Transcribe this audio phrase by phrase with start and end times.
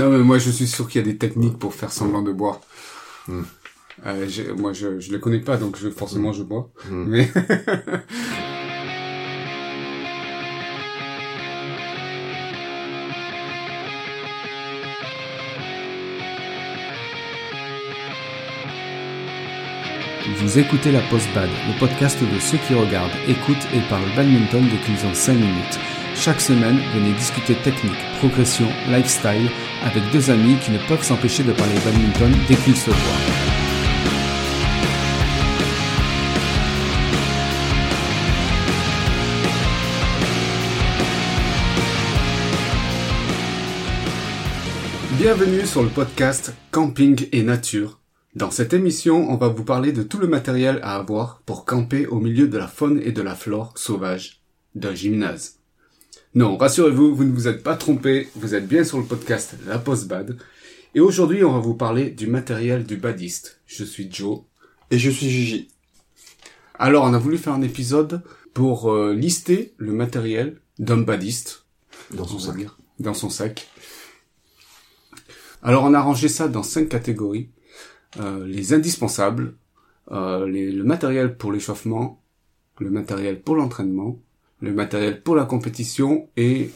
[0.00, 2.32] Non, mais moi, je suis sûr qu'il y a des techniques pour faire semblant de
[2.32, 2.60] boire.
[3.28, 3.42] Hmm.
[4.06, 4.26] Euh,
[4.56, 6.70] moi, je je les connais pas, donc je, forcément, je bois.
[6.88, 7.04] Hmm.
[7.06, 7.30] Mais
[20.38, 24.64] Vous écoutez la Post Bad, le podcast de ceux qui regardent, écoutent et parlent badminton
[24.64, 25.78] depuis qu'ils ont 5 minutes.
[26.14, 29.50] Chaque semaine, venez discuter technique, progression, lifestyle
[29.82, 33.50] avec deux amis qui ne peuvent s'empêcher de parler badminton dès qu'ils se voient.
[45.20, 48.00] bienvenue sur le podcast Camping et Nature.
[48.34, 52.06] Dans cette émission, on va vous parler de tout le matériel à avoir pour camper
[52.06, 54.40] au milieu de la faune et de la flore sauvage
[54.74, 55.59] d'un gymnase.
[56.34, 59.78] Non, rassurez-vous, vous ne vous êtes pas trompé, vous êtes bien sur le podcast La
[59.78, 60.38] Post Bad.
[60.94, 63.60] Et aujourd'hui, on va vous parler du matériel du badiste.
[63.66, 64.40] Je suis Joe.
[64.90, 65.68] Et je suis Gigi.
[66.78, 68.22] Alors, on a voulu faire un épisode
[68.54, 71.66] pour euh, lister le matériel d'un badiste
[72.12, 72.56] Dans son sac.
[72.56, 73.68] dire, dans son sac.
[75.62, 77.50] Alors on a rangé ça dans cinq catégories.
[78.18, 79.54] Euh, les indispensables,
[80.10, 82.22] euh, les- le matériel pour l'échauffement,
[82.78, 84.18] le matériel pour l'entraînement,
[84.60, 86.70] le matériel pour la compétition et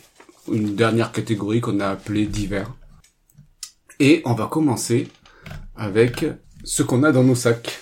[0.50, 2.72] une dernière catégorie qu'on a appelée divers.
[4.00, 5.08] Et on va commencer
[5.76, 6.26] avec
[6.64, 7.80] ce qu'on a dans nos sacs.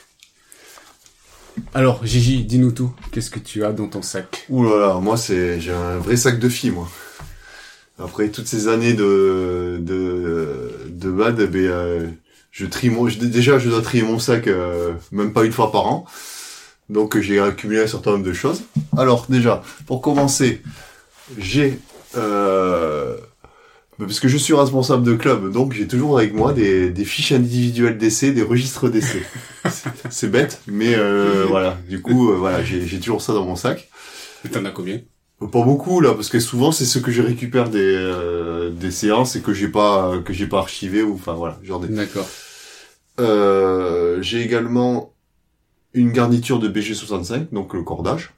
[1.74, 2.92] Alors Gigi, dis-nous tout.
[3.10, 4.46] Qu'est-ce que tu as dans ton sac?
[4.48, 6.88] Ouh là là, moi c'est j'ai un vrai sac de filles moi.
[7.98, 12.08] Après toutes ces années de de de bad, eh ben, euh,
[12.50, 15.86] je trie mon déjà je dois trier mon sac euh, même pas une fois par
[15.86, 16.06] an.
[16.92, 18.62] Donc j'ai accumulé un certain nombre de choses.
[18.96, 20.62] Alors déjà, pour commencer,
[21.38, 21.78] j'ai
[22.16, 23.16] euh,
[23.98, 27.04] bah, parce que je suis responsable de club, donc j'ai toujours avec moi des, des
[27.06, 29.22] fiches individuelles d'essai, des registres d'essai.
[30.10, 31.78] C'est- bête, mais euh, voilà.
[31.88, 33.88] Du coup, euh, voilà, j'ai toujours ça dans mon sac.
[34.52, 35.00] T'en as combien?
[35.40, 39.34] Pas beaucoup là, parce que souvent c'est ce que je récupère des euh, des séances
[39.34, 41.88] et que j'ai pas que j'ai pas archivé ou enfin voilà, genre des.
[41.88, 42.28] D'accord.
[43.18, 45.11] Euh, j'ai également
[45.94, 48.32] une garniture de BG65, donc le cordage.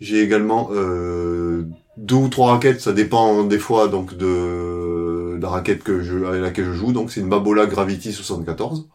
[0.00, 1.64] J'ai également euh,
[1.96, 6.66] deux ou trois raquettes, ça dépend des fois donc de la raquette que je laquelle
[6.66, 6.92] je joue.
[6.92, 8.88] Donc c'est une Babola Gravity 74.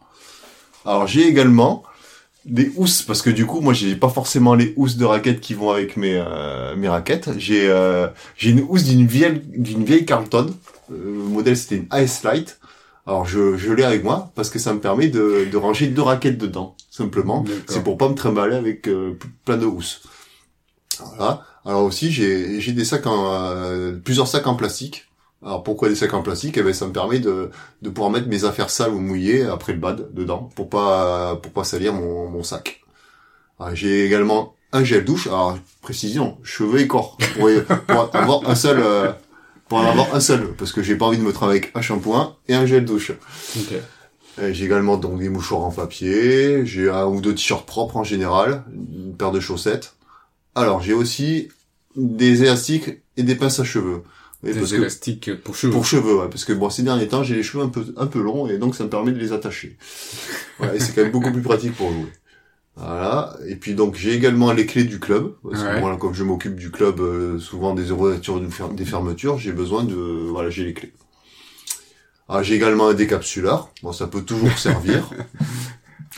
[0.84, 1.84] Alors j'ai également
[2.44, 5.54] des housses parce que du coup moi j'ai pas forcément les housses de raquettes qui
[5.54, 7.30] vont avec mes euh, mes raquettes.
[7.38, 10.54] J'ai euh, j'ai une housse d'une vieille d'une vieille Carlton.
[10.90, 12.58] Euh, le modèle c'était une AS Light.
[13.06, 16.02] Alors je, je l'ai avec moi parce que ça me permet de, de ranger deux
[16.02, 17.44] raquettes dedans, simplement.
[17.66, 20.02] C'est pour pas me trimballer avec euh, plein de housses.
[21.16, 21.42] Voilà.
[21.64, 25.08] Alors aussi j'ai j'ai des sacs en euh, plusieurs sacs en plastique.
[25.44, 26.56] Alors pourquoi des sacs en plastique?
[26.58, 27.50] Eh ben ça me permet de
[27.82, 31.50] de pouvoir mettre mes affaires sales ou mouillées après le bad dedans pour pas pour
[31.52, 32.82] pas salir mon mon sac.
[33.58, 35.26] Alors, J'ai également un gel douche.
[35.26, 37.48] Alors précision cheveux et corps pour,
[37.86, 39.10] pour avoir un seul euh,
[39.72, 41.80] pour en avoir un seul parce que j'ai pas envie de me travailler avec un
[41.80, 43.12] shampoing et un gel douche.
[43.56, 43.72] Ok.
[44.38, 48.04] Euh, J'ai également donc des mouchoirs en papier, j'ai un ou deux t-shirts propres en
[48.04, 49.94] général, une paire de chaussettes.
[50.54, 51.48] Alors j'ai aussi
[51.96, 54.02] des élastiques et des pinces à cheveux.
[54.42, 55.72] Des parce que élastiques pour cheveux.
[55.72, 58.06] pour cheveux, ouais, parce que bon ces derniers temps j'ai les cheveux un peu un
[58.06, 59.78] peu longs et donc ça me permet de les attacher.
[60.60, 62.12] Ouais, et c'est quand même beaucoup plus pratique pour jouer.
[62.76, 63.36] Voilà.
[63.46, 65.74] Et puis donc j'ai également les clés du club parce Ouais.
[65.74, 69.38] que moi comme je m'occupe du club euh, souvent des ouvertures des fer- des fermetures,
[69.38, 70.92] j'ai besoin de voilà j'ai les clés.
[72.28, 73.70] Ah, j'ai également un décapsuleur.
[73.82, 75.08] Bon, ça peut toujours servir.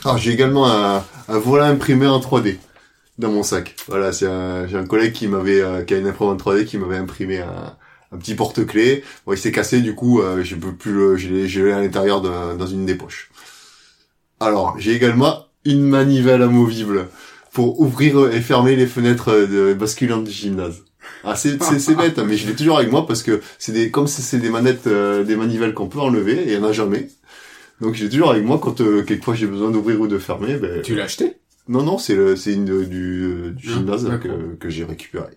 [0.05, 2.57] Ah, j'ai également un, un volant imprimé en 3D
[3.17, 3.75] dans mon sac.
[3.87, 6.77] Voilà, c'est un, j'ai un collègue qui m'avait, euh, qui a une imprimante 3D qui
[6.77, 7.75] m'avait imprimé un,
[8.11, 9.03] un petit porte-clés.
[9.25, 11.71] Bon, il s'est cassé, du coup, euh, je peux plus le, je l'ai, je l'ai
[11.73, 13.29] à l'intérieur dans une des poches.
[14.39, 17.07] Alors, j'ai également une manivelle amovible
[17.53, 20.83] pour ouvrir et fermer les fenêtres de basculantes du gymnase.
[21.23, 23.71] Ah, c'est, c'est, c'est bête, hein, mais je l'ai toujours avec moi parce que c'est
[23.71, 26.57] des, comme c'est, c'est des manettes, euh, des manivelles qu'on peut enlever, et il y
[26.57, 27.07] en a jamais.
[27.81, 30.55] Donc, je l'ai toujours avec moi quand, euh, quelquefois j'ai besoin d'ouvrir ou de fermer,
[30.57, 31.37] ben, Tu l'as acheté?
[31.67, 34.83] Non, non, c'est le, c'est une euh, du, euh, du Ah, gymnase que, que j'ai
[34.83, 35.31] récupéré.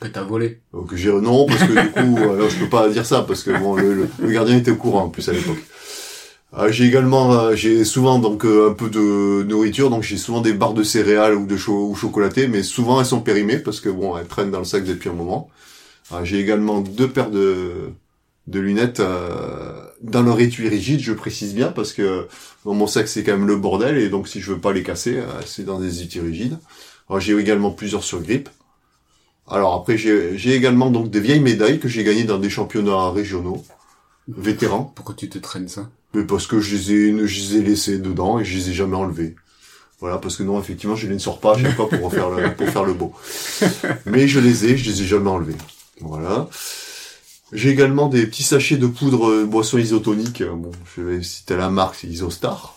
[0.00, 0.60] Que t'as volé.
[0.74, 3.42] Euh, Que j'ai, non, parce que du coup, euh, je peux pas dire ça parce
[3.44, 5.58] que bon, le, le- le gardien était au courant en plus à l'époque.
[6.54, 10.42] Euh, j'ai également, euh, j'ai souvent donc euh, un peu de nourriture, donc j'ai souvent
[10.42, 14.18] des barres de céréales ou de chocolatées, mais souvent elles sont périmées parce que bon,
[14.18, 15.48] elles traînent dans le sac depuis un moment.
[16.24, 17.94] J'ai également deux paires de
[18.46, 19.00] lunettes
[20.02, 22.26] dans leur étui rigide, je précise bien parce que
[22.66, 24.82] dans mon sac c'est quand même le bordel et donc si je veux pas les
[24.82, 26.58] casser, c'est dans des étuis rigides.
[27.18, 28.50] J'ai également plusieurs surgrippes.
[29.48, 33.64] Alors après j'ai également donc des vieilles médailles que j'ai gagnées dans des championnats régionaux.
[34.28, 34.92] Vétéran.
[34.94, 35.90] Pourquoi tu te traînes ça?
[36.14, 38.72] Mais parce que je les ai, je les ai laissés dedans et je les ai
[38.72, 39.34] jamais enlevés.
[40.00, 42.28] Voilà, parce que non, effectivement, je les ne sors pas à chaque fois pour faire
[42.30, 43.12] le, pour faire le beau.
[44.04, 45.56] Mais je les ai, je les ai jamais enlevés.
[46.00, 46.48] Voilà.
[47.52, 50.42] J'ai également des petits sachets de poudre euh, boisson isotonique.
[50.42, 52.76] Bon, je vais citer la marque, c'est Isostar.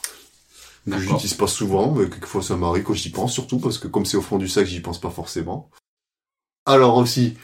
[0.87, 4.05] Que j'utilise pas souvent, mais quelquefois ça m'arrive quand j'y pense, surtout parce que comme
[4.05, 5.71] c'est au fond du sac, j'y pense pas forcément.
[6.67, 7.35] Alors aussi,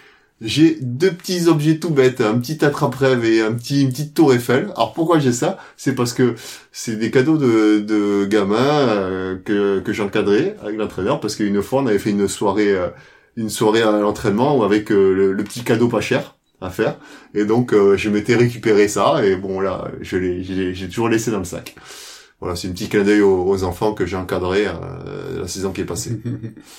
[0.41, 4.33] j'ai deux petits objets tout bêtes, un petit attrape-rêve et un petit, une petite tour
[4.33, 4.71] Eiffel.
[4.75, 5.57] Alors pourquoi j'ai ça?
[5.77, 6.35] C'est parce que
[6.71, 11.61] c'est des cadeaux de, de gamins euh, que, que j'ai encadrés avec l'entraîneur, parce qu'une
[11.61, 12.89] fois on avait fait une soirée, euh,
[13.37, 16.97] une soirée à l'entraînement avec euh, le, le petit cadeau pas cher à faire,
[17.33, 21.09] et donc euh, je m'étais récupéré ça, et bon là, je l'ai, j'ai j'ai toujours
[21.09, 21.75] laissé dans le sac.
[22.39, 24.65] Voilà, c'est un petit clin d'œil aux, aux enfants que j'ai encadrés
[25.37, 26.19] la saison qui est passée.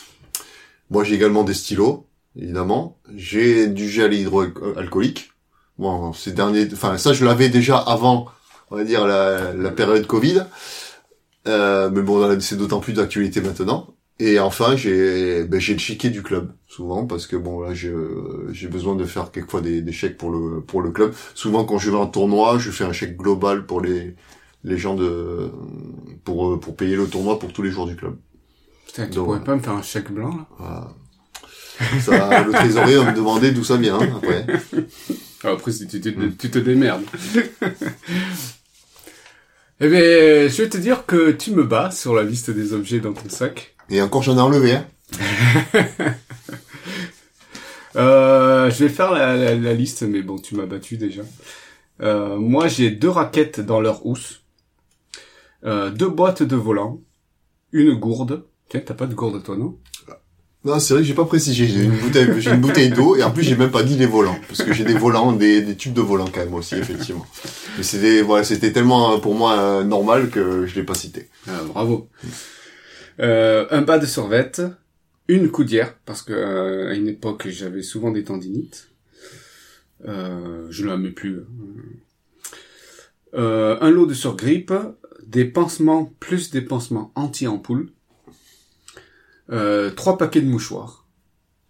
[0.91, 2.07] Moi, j'ai également des stylos,
[2.37, 2.99] évidemment.
[3.15, 5.33] J'ai du gel hydroalcoolique.
[5.79, 8.27] Bon, ces derniers, enfin, ça, je l'avais déjà avant,
[8.71, 10.43] on va dire, la, la période Covid.
[11.49, 13.95] Euh, mais bon, c'est d'autant plus d'actualité maintenant.
[14.19, 17.93] Et enfin, j'ai, ben, j'ai le chiquet du club, souvent, parce que bon, là, j'ai,
[18.53, 21.13] j'ai besoin de faire quelquefois des, des chèques pour le, pour le club.
[21.35, 24.15] Souvent, quand je vais en tournoi, je fais un chèque global pour les,
[24.63, 25.51] les gens de,
[26.25, 28.17] pour, pour payer le tournoi pour tous les jours du club.
[28.87, 30.47] Putain, tu Donc, pourrais pas me faire un chèque blanc, là?
[30.59, 30.93] Voilà.
[32.01, 34.47] Ça, le trésorier va me demander d'où ça vient, après.
[35.45, 37.05] Ah, Après, tu, tu, tu te démerdes.
[39.81, 40.01] eh bien,
[40.49, 43.29] je vais te dire que tu me bats sur la liste des objets dans ton
[43.29, 43.75] sac.
[43.91, 44.87] Et encore, j'en ai enlevé, hein.
[47.97, 51.21] Euh, je vais faire la, la, la liste, mais bon, tu m'as battu déjà.
[52.01, 54.41] Euh, moi, j'ai deux raquettes dans leur housse,
[55.65, 57.03] euh, deux boîtes de volant,
[57.73, 58.47] une gourde.
[58.71, 59.79] Tiens, t'as pas de gourde, toi, non?
[60.65, 61.67] Non, c'est vrai que j'ai pas précisé.
[61.67, 64.39] J'ai une bouteille, bouteille d'eau, et en plus, j'ai même pas dit les volants.
[64.47, 67.27] Parce que j'ai des volants, des, tubes de volants quand même aussi, effectivement.
[67.77, 71.29] Mais c'était, voilà, c'était tellement, euh, pour moi, euh, normal que je l'ai pas cité.
[71.49, 72.09] Ah, bravo.
[73.21, 74.63] Euh, un bas de survette,
[75.29, 78.89] une coudière, parce que euh, à une époque j'avais souvent des tendinites.
[80.07, 81.41] Euh, je ne la mets plus.
[83.35, 84.73] Euh, un lot de surgrippe,
[85.25, 87.91] des pansements plus des pansements anti-ampoule,
[89.53, 91.07] euh, trois paquets de mouchoirs,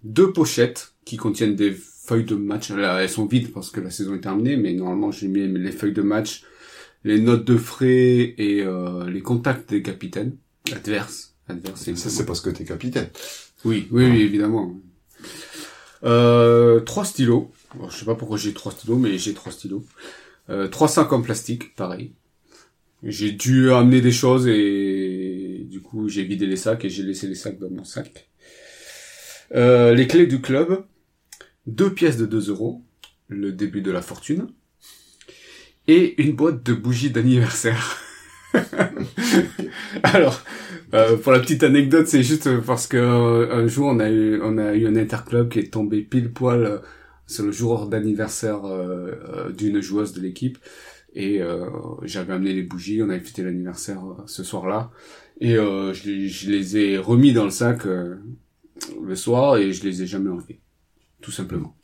[0.05, 2.71] deux pochettes qui contiennent des feuilles de match.
[2.71, 5.73] Là, elles sont vides parce que la saison est terminée, mais normalement j'ai mis les
[5.73, 6.45] feuilles de match,
[7.05, 10.37] les notes de frais et euh, les contacts des capitaines
[10.73, 11.35] adverses.
[11.49, 13.11] Adverses, Ça, c'est parce que t'es capitaine.
[13.65, 14.77] oui, oui, oui, évidemment.
[16.05, 17.51] Euh, trois stylos.
[17.75, 19.85] Bon, je sais pas pourquoi j'ai trois stylos, mais j'ai trois stylos.
[20.51, 22.13] Euh, trois sacs en plastique, pareil.
[23.03, 25.22] J'ai dû amener des choses et
[25.73, 28.29] du coup j'ai vidé les sacs et j'ai laissé les sacs dans mon sac.
[29.55, 30.85] Euh, les clés du club,
[31.67, 32.83] deux pièces de 2 euros,
[33.29, 34.49] le début de la fortune,
[35.89, 37.99] et une boîte de bougies d'anniversaire.
[40.03, 40.45] Alors,
[40.93, 44.43] euh, pour la petite anecdote, c'est juste parce que euh, un jour on a eu
[44.43, 46.79] on a eu un interclub qui est tombé pile poil euh,
[47.27, 50.59] sur le jour d'anniversaire euh, euh, d'une joueuse de l'équipe
[51.15, 51.43] et
[52.05, 54.91] j'avais amené les bougies, on avait fêté l'anniversaire ce soir-là
[55.47, 58.17] et euh, je, les- je les ai remis dans le sac euh,
[59.11, 60.61] le soir et je les ai jamais enlevés,
[61.21, 61.75] tout simplement.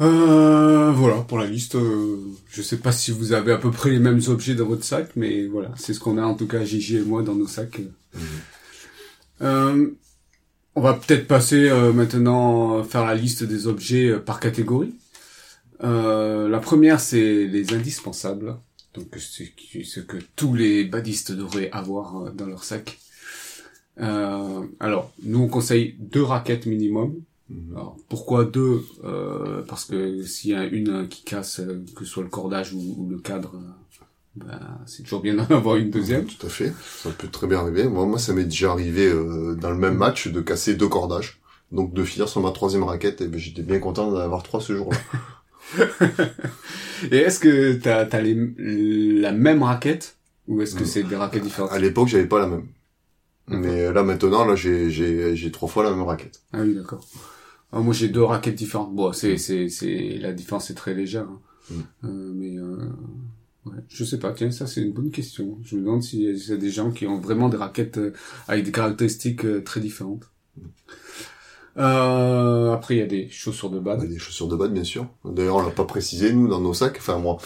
[0.00, 1.76] Euh, voilà pour la liste.
[1.76, 2.16] euh,
[2.50, 5.10] je sais pas si vous avez à peu près les mêmes objets dans votre sac,
[5.14, 7.80] mais voilà, c'est ce qu'on a en tout cas Gigi et moi dans nos sacs.
[9.42, 9.90] Euh,
[10.74, 14.94] on va peut-être passer euh, maintenant faire la liste des objets par catégorie.
[15.84, 18.56] Euh, la première c'est les indispensables,
[18.94, 19.52] donc c'est
[19.84, 22.98] ce que tous les badistes devraient avoir euh, dans leur sac.
[24.00, 27.14] Euh, alors, nous on conseille deux raquettes minimum.
[27.72, 32.04] Alors, pourquoi deux Euh, Parce que s'il y a une euh, qui casse, euh, que
[32.04, 33.52] ce soit le cordage ou, ou le cadre,
[34.34, 36.24] ben, c'est toujours bien d'en avoir une deuxième.
[36.24, 36.72] Tout à fait.
[37.02, 37.84] Ça peut très bien arriver.
[37.84, 41.40] Moi, moi ça m'est déjà arrivé euh, dans le même match de casser deux cordages.
[41.70, 44.60] Donc de finir sur ma troisième raquette, et ben, j'étais bien content d'en avoir trois
[44.60, 44.98] ce jour-là.
[47.10, 48.34] Et est-ce que t'as as les,
[49.20, 50.16] la même raquette
[50.48, 50.86] ou est-ce que Mm.
[50.86, 52.66] c'est des raquettes différentes À l'époque, j'avais pas la même.
[53.48, 56.40] Mais là maintenant, là, j'ai j'ai j'ai trois fois la même raquette.
[56.52, 57.06] Ah oui, d'accord.
[57.72, 58.94] Ah, moi j'ai deux raquettes différentes.
[58.94, 61.26] Bon, c'est c'est c'est la différence est très légère.
[61.28, 61.40] hein.
[61.70, 61.74] Mm.
[62.04, 62.76] Euh, mais euh,
[63.66, 64.32] ouais, je sais pas.
[64.32, 65.58] Tiens, ça c'est une bonne question.
[65.62, 68.12] Je me demande s'il y y a des gens qui ont vraiment des raquettes euh,
[68.48, 70.30] avec des caractéristiques euh, très différentes.
[71.76, 74.08] Euh, après il y a des chaussures de On a base.
[74.08, 75.06] des chaussures de base, bien sûr.
[75.24, 76.96] D'ailleurs, on l'a pas précisé nous dans nos sacs.
[76.98, 77.38] Enfin moi,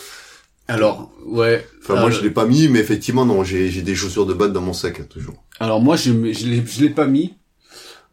[0.68, 1.66] Alors ouais.
[1.82, 4.34] enfin moi, Euh, je l'ai pas mis, mais effectivement, non, j'ai j'ai des chaussures de
[4.34, 5.42] base dans mon sac hein, toujours.
[5.60, 7.34] Alors moi je je l'ai je l'ai pas mis.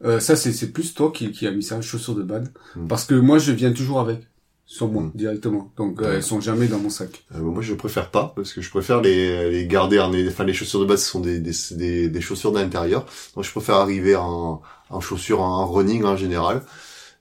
[0.04, 2.88] Euh, ça c'est c'est plus toi qui qui a mis ça chaussures de bad Mm.
[2.88, 4.20] parce que moi je viens toujours avec.
[4.66, 5.12] Sur moi Mm.
[5.16, 5.72] directement.
[5.78, 7.24] Donc euh, elles sont jamais dans mon sac.
[7.36, 10.54] Euh, moi, je préfère pas parce que je préfère les, les garder en, enfin, les
[10.54, 13.06] chaussures de base ce sont des, des, des, des chaussures d'intérieur.
[13.36, 16.64] Donc, je préfère arriver en, en chaussures en running en général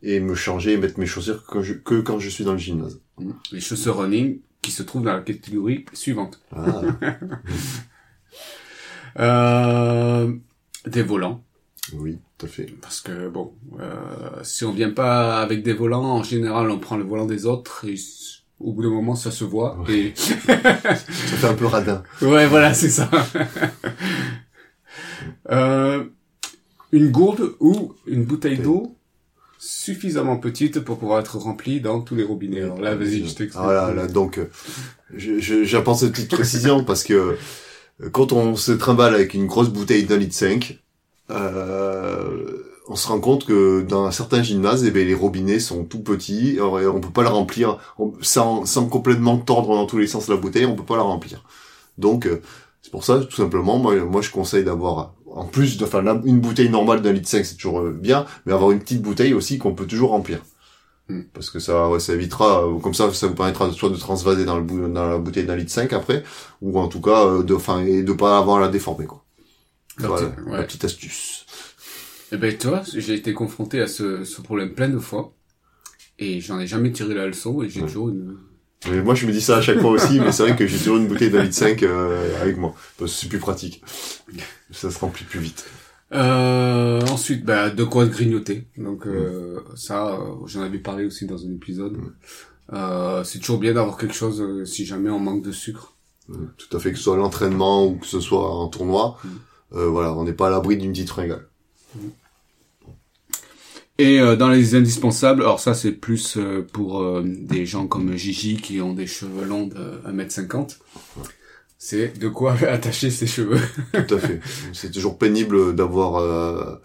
[0.03, 2.59] et me changer et mettre mes chaussures que, je- que quand je suis dans le
[2.59, 3.01] gymnase.
[3.19, 3.31] Mm.
[3.53, 6.41] Les chaussures running qui se trouvent dans la catégorie suivante.
[6.57, 6.81] Ah,
[9.19, 10.33] Euh,
[10.87, 11.45] des volants.
[11.93, 12.67] Oui, tout à fait.
[12.81, 13.95] Parce que bon, euh,
[14.43, 17.85] si on vient pas avec des volants, en général, on prend le volant des autres
[17.87, 17.95] et
[18.61, 19.85] au bout d'un moment, ça se voit.
[19.89, 20.37] Et Ça
[20.97, 22.03] fait un peu radin.
[22.23, 23.11] ouais, voilà, c'est ça.
[25.51, 26.05] euh,
[26.93, 28.97] une gourde ou une bouteille d'eau
[29.59, 32.63] suffisamment petite pour pouvoir être remplie dans tous les robinets.
[32.63, 33.53] Alors là, vas-y, je t'explique.
[33.57, 34.49] Ah, Voilà, là, donc, euh,
[35.17, 37.37] j'apporte cette petite précision parce que
[38.03, 40.84] euh, quand on se trimballe avec une grosse bouteille d'un litre 5,
[41.31, 46.01] euh, on se rend compte que dans certains gymnases, eh ben, les robinets sont tout
[46.03, 50.07] petits, on, on peut pas la remplir on- sans, sans complètement tordre dans tous les
[50.07, 51.45] sens la bouteille, on peut pas la remplir.
[51.99, 52.43] Donc, euh,
[52.83, 56.41] c'est pour ça, tout simplement, moi, moi je conseille d'avoir, en plus de, enfin, une
[56.41, 59.59] bouteille normale d'un litre 5, c'est toujours euh, bien, mais avoir une petite bouteille aussi
[59.59, 60.41] qu'on peut toujours remplir.
[61.09, 61.23] Hmm.
[61.35, 64.45] Parce que ça, ouais, ça évitera, euh, comme ça, ça vous permettra soit de transvaser
[64.47, 66.25] dans, le dans la bouteille d'un litre 5 après,
[66.63, 69.24] ou en tout cas, de, enfin, et de pas avoir à la déformer, quoi.
[69.99, 71.47] La Voilà, petite- la petite astuce.
[72.33, 75.33] Eh ben, tu vois, j'ai été confronté à ce, ce problème plein de fois.
[76.19, 77.87] Et j'en ai jamais tiré la leçon et j'ai Ouais.
[77.87, 78.37] toujours une...
[78.91, 80.77] Mais moi, je me dis ça à chaque fois aussi, mais c'est vrai que j'ai
[80.79, 82.75] toujours une bouteille litre 5 euh, avec moi.
[82.99, 83.83] Parce que c'est plus pratique.
[84.71, 85.65] Ça se remplit plus vite.
[86.13, 88.67] Euh, ensuite, bah, de quoi grignoter.
[88.77, 91.97] Donc, euh, ça, euh, j'en avais parlé aussi dans un épisode.
[92.73, 95.95] Euh, c'est toujours bien d'avoir quelque chose si jamais on manque de sucre.
[96.31, 99.19] Euh, Tout à fait, que ce soit l'entraînement ou que ce soit en tournoi.
[99.75, 101.47] Euh, voilà, on n'est pas à l'abri d'une petite fringale.
[103.99, 108.57] Et euh, dans les indispensables, alors ça c'est plus euh, pour des gens comme Gigi
[108.57, 110.79] qui ont des cheveux longs de 1m50.
[111.79, 113.61] C'est de quoi attacher ses cheveux.
[113.93, 114.41] Tout à fait.
[114.73, 116.81] c'est toujours pénible d'avoir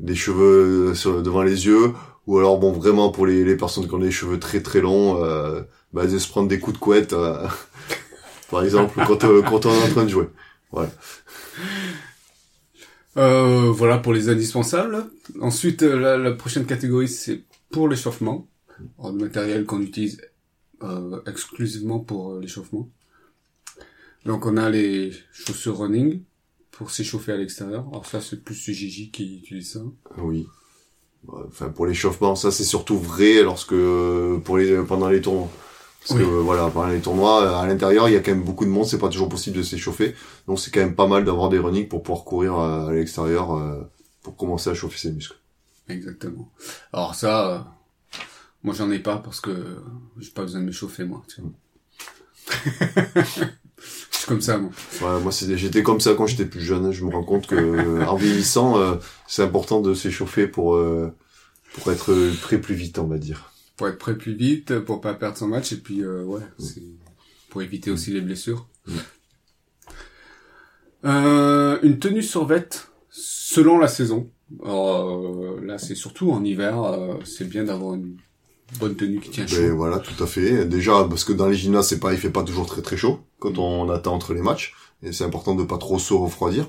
[0.00, 1.92] des cheveux sur, devant les yeux.
[2.26, 5.14] Ou alors, bon, vraiment, pour les, les personnes qui ont des cheveux très très longs,
[5.92, 7.14] bah, de se prendre des coups de couette,
[8.50, 10.28] par exemple, quand, quand on est en train de jouer.
[10.70, 10.90] Voilà.
[13.18, 15.04] Euh, voilà pour les indispensables.
[15.40, 18.46] Ensuite, euh, la, la prochaine catégorie, c'est pour l'échauffement.
[19.02, 20.20] Le matériel qu'on utilise
[20.84, 22.88] euh, exclusivement pour euh, l'échauffement.
[24.24, 26.22] Donc on a les chaussures running
[26.70, 27.86] pour s'échauffer à l'extérieur.
[27.90, 29.80] Alors ça, c'est plus Gigi qui utilise ça.
[30.18, 30.46] Oui.
[31.26, 33.74] Enfin, pour l'échauffement, ça c'est surtout vrai lorsque
[34.44, 35.50] pour les pendant les tournois.
[36.08, 36.24] Parce Oui.
[36.26, 38.86] que voilà, pendant les tournois, à l'intérieur, il y a quand même beaucoup de monde,
[38.86, 40.14] c'est pas toujours possible de s'échauffer.
[40.46, 43.54] Donc c'est quand même pas mal d'avoir des running pour pouvoir courir à, à l'extérieur
[43.54, 43.82] euh,
[44.22, 45.36] pour commencer à chauffer ses muscles.
[45.88, 46.50] Exactement.
[46.92, 47.58] Alors ça, euh,
[48.62, 49.78] moi j'en ai pas parce que
[50.18, 51.22] j'ai pas besoin de m'échauffer moi.
[51.28, 51.50] Tu vois.
[54.10, 54.70] Je suis comme ça moi.
[55.02, 56.90] Ouais, moi j'étais comme ça quand j'étais plus jeune.
[56.90, 58.96] Je me rends compte que euh, en vieillissant, euh,
[59.26, 61.14] c'est important de s'échauffer pour euh,
[61.74, 62.12] pour être
[62.42, 63.52] prêt plus vite, on va dire.
[63.78, 66.82] Pour être prêt plus vite, pour pas perdre son match et puis euh, ouais, c'est
[67.48, 68.66] pour éviter aussi les blessures.
[71.04, 74.30] Euh, une tenue survette selon la saison.
[74.64, 78.16] Alors, euh, là c'est surtout en hiver, euh, c'est bien d'avoir une
[78.80, 79.56] bonne tenue qui tient chaud.
[79.56, 80.64] Ben voilà, tout à fait.
[80.64, 83.20] Déjà parce que dans les gymnases, c'est pas, il fait pas toujours très très chaud
[83.38, 86.68] quand on attend entre les matchs, et c'est important de pas trop se refroidir.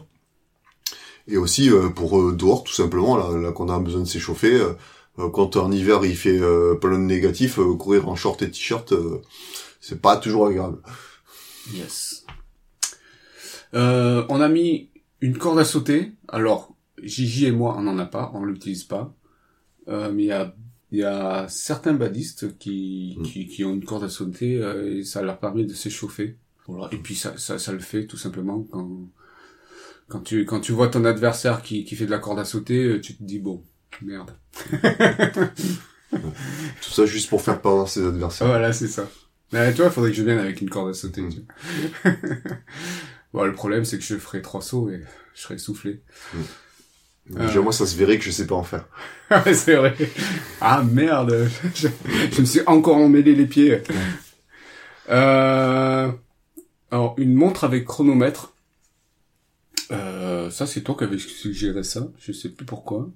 [1.28, 4.54] Et aussi euh, pour euh, dehors, tout simplement, là, là qu'on a besoin de s'échauffer.
[4.54, 4.74] euh,
[5.28, 8.94] quand en hiver il fait euh, plein de négatifs, euh, courir en short et t-shirt,
[8.94, 9.22] euh,
[9.82, 10.78] c'est pas toujours agréable.
[11.74, 12.26] Yes.
[13.74, 14.90] Euh, on a mis
[15.22, 16.14] une corde à sauter.
[16.28, 16.74] Alors,
[17.04, 19.14] Gigi et moi, on n'en a pas, on l'utilise pas.
[19.88, 20.56] Euh, mais il y a,
[20.92, 23.24] il y a certains badistes qui, Mm.
[23.24, 26.38] qui, qui ont une corde à sauter euh, et ça leur permet de s'échauffer.
[26.68, 26.90] Voilà.
[26.92, 29.10] Et puis ça, ça, ça le fait tout simplement quand,
[30.08, 32.84] quand tu, quand tu vois ton adversaire qui, qui fait de la corde à sauter,
[32.86, 33.64] euh, tu te dis bon,
[34.02, 34.32] merde.
[36.12, 38.48] Tout ça juste pour faire peur à ses adversaires.
[38.48, 39.08] Voilà, c'est ça.
[39.52, 41.22] Mais tu vois, faudrait que je vienne avec une corde à sauter.
[41.22, 41.30] Mm.
[41.30, 41.42] tu
[42.04, 42.14] vois.
[43.34, 45.04] bon, le problème, c'est que je ferai trois sauts et
[45.36, 46.02] je serai essoufflé.
[47.28, 48.88] Déjà moi ça se verrait que je sais pas en faire.
[49.54, 49.96] C'est vrai.
[50.62, 51.88] Ah merde, je,
[52.32, 53.84] je me suis encore emmêlé les pieds.
[55.10, 56.12] Euh,
[56.92, 58.54] alors, une montre avec chronomètre.
[59.92, 62.08] Euh, ça, c'est toi qui avais suggéré ça.
[62.20, 63.10] Je sais plus pourquoi.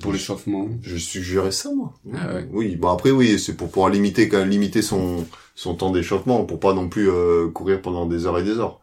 [0.00, 0.68] Pour l'échauffement.
[0.82, 1.94] Je suggérais ça moi.
[2.14, 2.48] Ah ouais.
[2.52, 6.44] Oui, bon après oui, c'est pour pouvoir limiter quand même limiter son son temps d'échauffement
[6.44, 8.80] pour pas non plus euh, courir pendant des heures et des heures.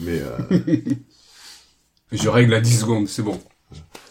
[0.00, 0.36] Mais euh,
[2.12, 3.40] Je règle à 10 secondes, c'est bon.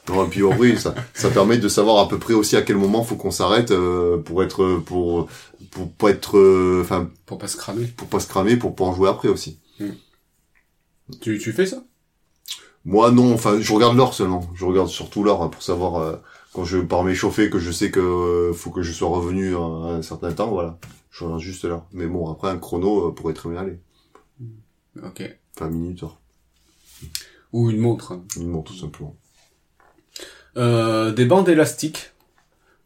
[0.10, 2.76] Non, et puis vrai, ça, ça permet de savoir à peu près aussi à quel
[2.78, 5.30] moment faut qu'on s'arrête euh, pour être pour
[5.72, 7.86] pour pas être euh, enfin Pour pas se cramer.
[7.86, 9.60] pour pas se cramer pour pas en jouer après aussi.
[11.22, 11.84] Tu, tu fais ça?
[12.86, 14.50] Moi non, enfin je regarde l'heure seulement.
[14.54, 16.16] Je regarde surtout l'heure hein, pour savoir euh,
[16.54, 19.60] quand je pars m'échauffer que je sais que euh, faut que je sois revenu à
[19.60, 20.78] un certain temps, voilà.
[21.12, 21.86] Je regarde juste l'heure.
[21.94, 23.80] Mais bon, après un chrono euh, pourrait très bien aller.
[25.02, 25.24] Ok.
[25.56, 26.20] Enfin minutes, heure.
[27.54, 28.20] Ou une montre.
[28.38, 29.16] Une montre tout simplement.
[30.58, 32.12] Euh, des bandes élastiques.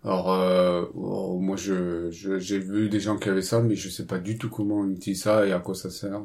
[0.03, 3.89] Alors, euh, oh, moi, je, je- j'ai vu des gens qui avaient ça, mais je
[3.89, 6.21] sais pas du tout comment on utilise ça et à quoi ça sert.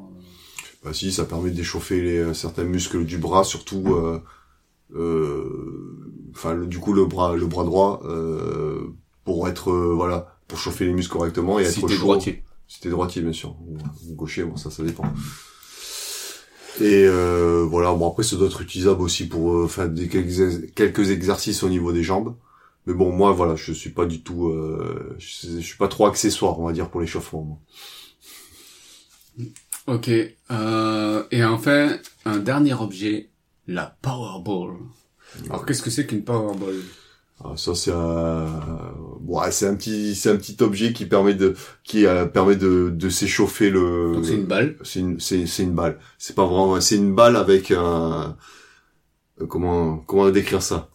[0.84, 4.20] Bah si, ça permet d'échauffer les euh, certains muscles du bras, surtout euh,
[4.94, 8.88] euh, enfin le- du coup le bras le bras droit euh,
[9.24, 12.00] pour être euh, voilà pour chauffer les muscles correctement et si être chaud.
[12.04, 12.42] droitier.
[12.68, 13.54] Si t'es droitier, bien sûr.
[13.66, 13.76] Ou,
[14.10, 15.04] ou gaucher, bon, ça, ça dépend.
[16.80, 20.72] Et euh, voilà, bon après, ça doit être utilisable aussi pour euh, faire des quelques,
[20.74, 22.34] quelques exercices au niveau des jambes.
[22.86, 26.06] Mais bon, moi, voilà, je suis pas du tout, euh, je, je suis pas trop
[26.06, 27.60] accessoire, on va dire, pour l'échauffement.
[29.86, 30.10] Ok.
[30.50, 33.30] Euh, et enfin, un dernier objet,
[33.66, 34.76] la Powerball.
[35.48, 36.76] Alors, qu'est-ce que c'est qu'une Powerball?
[37.44, 38.46] Ah, ça, c'est un,
[39.20, 42.90] bon, c'est un petit, c'est un petit objet qui permet de, qui euh, permet de,
[42.90, 44.12] de s'échauffer le.
[44.14, 44.76] Donc, c'est une balle.
[44.84, 45.98] C'est une, c'est, c'est une balle.
[46.18, 48.36] C'est pas vraiment, c'est une balle avec un,
[49.40, 50.90] euh, comment, comment décrire ça?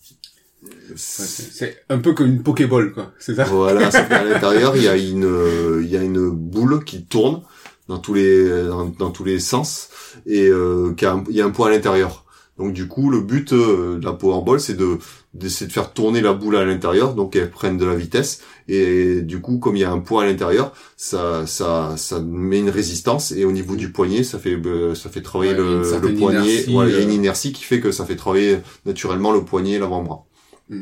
[0.95, 3.11] C'est un peu comme une Pokéball, quoi.
[3.19, 3.43] C'est ça?
[3.43, 7.41] Voilà, à l'intérieur, il y a une, il y a une boule qui tourne
[7.87, 9.89] dans tous les, dans, dans tous les sens
[10.25, 12.25] et euh, qui a un- il y a un poids à l'intérieur.
[12.57, 14.97] Donc du coup, le but euh, de la Powerball, c'est de
[15.35, 18.41] d'essayer de faire tourner la boule à l'intérieur, donc qu'elle prenne de la vitesse.
[18.67, 22.57] Et du coup, comme il y a un poids à l'intérieur, ça, ça, ça met
[22.59, 23.31] une résistance.
[23.31, 26.63] Et au niveau du poignet, ça fait, euh, ça fait travailler Ouais, le, le poignet.
[26.67, 27.13] il y a une euh.
[27.13, 30.25] inertie qui fait que ça fait travailler naturellement le poignet et l'avant-bras.
[30.69, 30.81] Mm.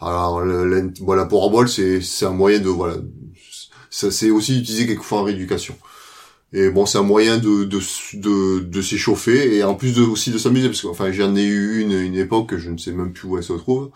[0.00, 2.96] Alors, le, le- voilà, Powerball, c'est, c'est un moyen de, voilà,
[3.90, 5.74] ça c'est aussi utilisé quelquefois en rééducation.
[6.52, 7.78] Et bon, c'est un moyen de de
[8.14, 11.44] de, de s'échauffer et en plus de aussi de s'amuser parce que enfin j'en ai
[11.44, 13.90] eu une une époque, je ne sais même plus où elle se trouve,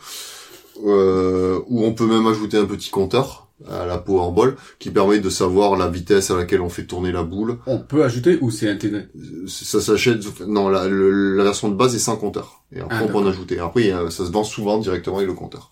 [0.87, 5.31] euh, où on peut même ajouter un petit compteur à la Powerball qui permet de
[5.31, 7.59] savoir la vitesse à laquelle on fait tourner la boule.
[7.67, 9.07] On peut ajouter ou c'est intégré?
[9.47, 12.63] Ça s'achète, non, la, le- la version de base est sans compteur.
[12.75, 13.59] Et après, Ah, on peut en ajouter.
[13.61, 15.71] Après, ça se vend souvent directement avec le compteur.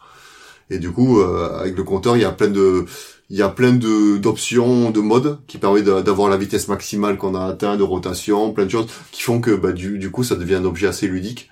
[0.70, 2.87] Et du coup, euh, avec le compteur, il y a plein de,
[3.32, 7.34] il y a plein de d'options, de modes qui permettent d'avoir la vitesse maximale qu'on
[7.34, 10.36] a atteint, de rotation, plein de choses qui font que, bah, du, du coup, ça
[10.36, 11.48] devient un objet assez ludique.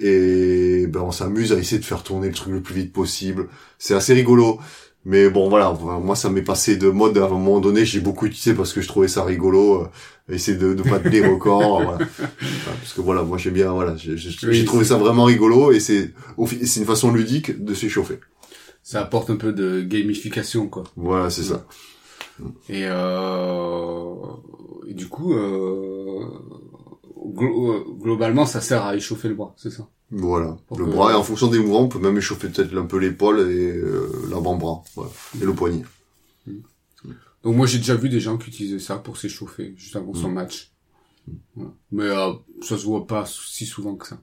[0.00, 3.48] Et ben, on s'amuse à essayer de faire tourner le truc le plus vite possible.
[3.78, 4.58] C'est assez rigolo.
[5.04, 7.84] Mais bon, voilà, moi, ça m'est passé de mode à un moment donné.
[7.84, 9.82] J'ai beaucoup utilisé parce que je trouvais ça rigolo.
[9.82, 11.82] euh, essayer de, de battre des records.
[11.82, 11.98] voilà.
[12.04, 15.24] Enfin, parce que voilà, moi, j'aime bien, voilà, j'ai j'ai- Oui, j'ai trouvé ça vraiment
[15.24, 16.12] rigolo et c'est,
[16.64, 18.18] c'est une façon ludique de s'échauffer.
[18.90, 20.84] Ça apporte un peu de gamification, quoi.
[20.96, 21.66] Voilà, c'est ça.
[22.70, 24.14] Et, euh,
[24.86, 26.24] et du coup, euh,
[27.34, 29.86] glo- euh, globalement, ça sert à échauffer le bras, c'est ça?
[30.10, 30.56] Voilà.
[30.68, 32.86] Pour le que- bras, et en fonction des mouvements, on peut même échauffer peut-être un
[32.86, 34.82] peu l'épaule et euh, l'avant-bras.
[34.94, 35.10] Voilà.
[35.38, 35.84] Et le poignet.
[37.42, 40.30] Donc moi, j'ai déjà vu des gens qui utilisaient ça pour s'échauffer juste avant son
[40.30, 40.72] match.
[41.54, 41.72] Voilà.
[41.92, 44.18] Mais euh, ça se voit pas si souvent que ça.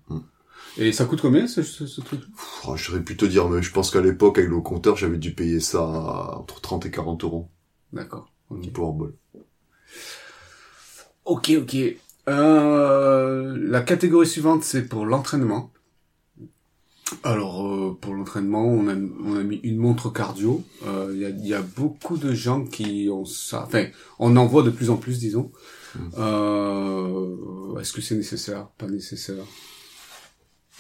[0.77, 2.21] Et ça coûte combien ce, ce, ce truc?
[2.67, 5.17] Oh, je saurais plus te dire, mais je pense qu'à l'époque, avec le compteur, j'avais
[5.17, 7.49] dû payer ça entre 30 et 40 euros.
[7.93, 8.29] D'accord.
[8.49, 8.63] Ok.
[8.65, 9.13] Une Powerball.
[11.23, 11.77] Ok, ok.
[12.27, 15.71] Euh, la catégorie suivante, c'est pour l'entraînement.
[17.23, 20.63] Alors, euh, pour l'entraînement, on a, on a mis une montre cardio.
[20.85, 23.63] Euh, Il y, a, y a beaucoup de gens qui ont ça.
[23.65, 23.85] Enfin,
[24.19, 25.51] on en voit de plus en plus, disons.
[26.17, 28.67] Euh, Est-ce que c'est nécessaire?
[28.77, 29.45] Pas nécessaire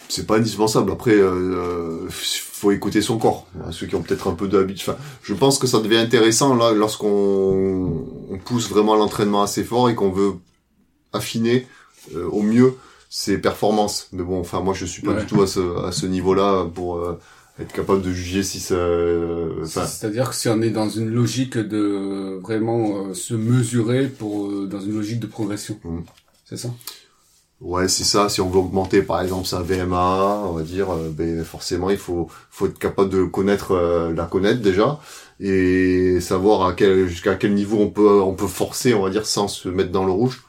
[0.09, 0.91] c'est pas indispensable.
[0.91, 3.47] Après, euh, faut écouter son corps.
[3.71, 4.89] Ceux qui ont peut-être un peu d'habitude.
[4.89, 9.89] Enfin, je pense que ça devient intéressant là lorsqu'on on pousse vraiment l'entraînement assez fort
[9.89, 10.33] et qu'on veut
[11.13, 11.67] affiner
[12.15, 12.73] euh, au mieux
[13.09, 14.07] ses performances.
[14.11, 15.21] Mais bon, enfin, moi, je suis pas Ouais.
[15.21, 17.19] du tout à ce à ce niveau-là pour euh,
[17.61, 18.75] être capable de juger si ça.
[18.75, 24.49] euh, C'est-à-dire que si on est dans une logique de vraiment euh, se mesurer pour
[24.49, 25.99] euh, dans une logique de progression, Mm.
[26.45, 26.69] c'est ça?
[27.61, 28.27] Ouais, c'est ça.
[28.29, 31.97] Si on veut augmenter, par exemple, sa VMA, on va dire, euh, ben forcément, il
[31.97, 34.99] faut faut être capable de connaître euh, la connaître déjà
[35.39, 39.25] et savoir à quel jusqu'à quel niveau on peut on peut forcer, on va dire,
[39.25, 40.43] sans se mettre dans le rouge.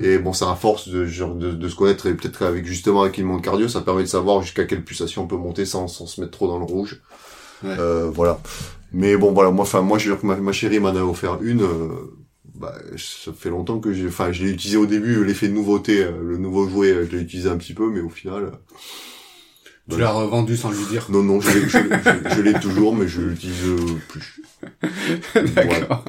[0.00, 3.02] Et bon, ça à force de, genre, de, de se connaître et peut-être avec justement
[3.02, 5.88] avec une montre cardio, ça permet de savoir jusqu'à quelle pulsation on peut monter sans,
[5.88, 7.00] sans se mettre trop dans le rouge.
[7.64, 7.70] Ouais.
[7.78, 8.40] Euh, voilà.
[8.92, 11.02] Mais bon, voilà, moi, enfin, moi, je veux dire que ma, ma chérie m'en a
[11.02, 11.66] offert une.
[12.64, 15.54] Euh, bah, ça fait longtemps que j'ai, enfin, je l'ai utilisé au début, l'effet de
[15.54, 18.44] nouveauté, euh, le nouveau jouet, euh, je l'ai utilisé un petit peu, mais au final,
[18.44, 18.50] euh,
[19.88, 20.00] Tu Ouais.
[20.02, 21.06] l'as revendu sans lui dire.
[21.10, 23.76] Non, non, je l'ai, je, je- je l'ai toujours, mais je l'utilise euh,
[24.08, 24.40] plus.
[25.56, 26.04] D'accord.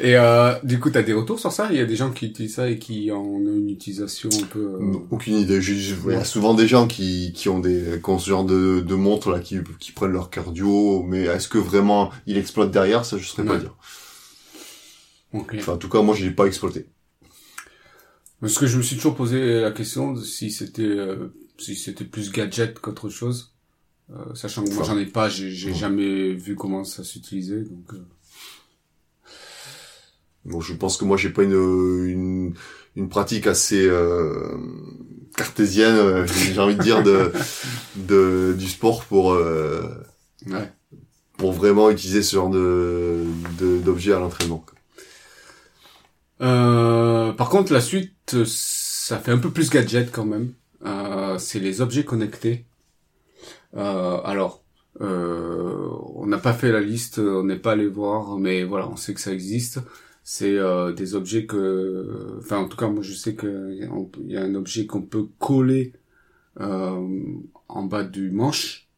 [0.00, 1.68] Et euh, du coup, t'as des retours sur ça?
[1.70, 4.46] Il y a des gens qui utilisent ça et qui en ont une utilisation un
[4.46, 4.58] peu...
[4.74, 5.58] euh, Non, aucune idée.
[5.64, 8.80] Il y a souvent des gens qui, qui ont des, qui ont ce genre de,
[8.80, 13.04] de montres là, qui, qui prennent leur cardio, mais est-ce que vraiment il exploite derrière?
[13.04, 13.74] Ça, je saurais pas dire.
[15.32, 16.86] Enfin, en tout cas, moi, je l'ai pas exploité.
[18.40, 22.04] Parce que je me suis toujours posé la question de si c'était euh, si c'était
[22.04, 23.52] plus gadget qu'autre chose.
[24.10, 24.94] Euh, sachant que moi Enfin.
[24.94, 25.76] j'en ai pas, j'ai j'ai Ouais.
[25.76, 27.62] jamais vu comment ça s'utilisait.
[27.62, 27.98] Donc euh,
[30.44, 32.54] Bon, je pense que moi, j'ai pas une, une,
[32.96, 34.56] une pratique assez euh,
[35.36, 37.32] cartésienne, euh, j'ai envie de dire, de,
[37.96, 39.82] de du sport pour euh,
[40.46, 40.72] ouais.
[41.36, 43.24] pour vraiment utiliser ce genre de
[43.58, 44.64] de- d'objet à l'entraînement.
[46.40, 50.54] Euh, par contre, la suite, euh, ça fait un peu plus gadget quand même.
[50.86, 52.66] Euh, c'est les objets connectés.
[53.76, 54.64] Euh, alors,
[55.00, 58.96] euh, on n'a pas fait la liste, on n'est pas allé voir, mais voilà, on
[58.96, 59.80] sait que ça existe.
[60.24, 60.58] C'est
[60.94, 63.72] des objets que, enfin, en tout cas, moi, je sais que
[64.28, 65.94] y a- un objet qu'on peut coller
[67.68, 68.88] en bas du manche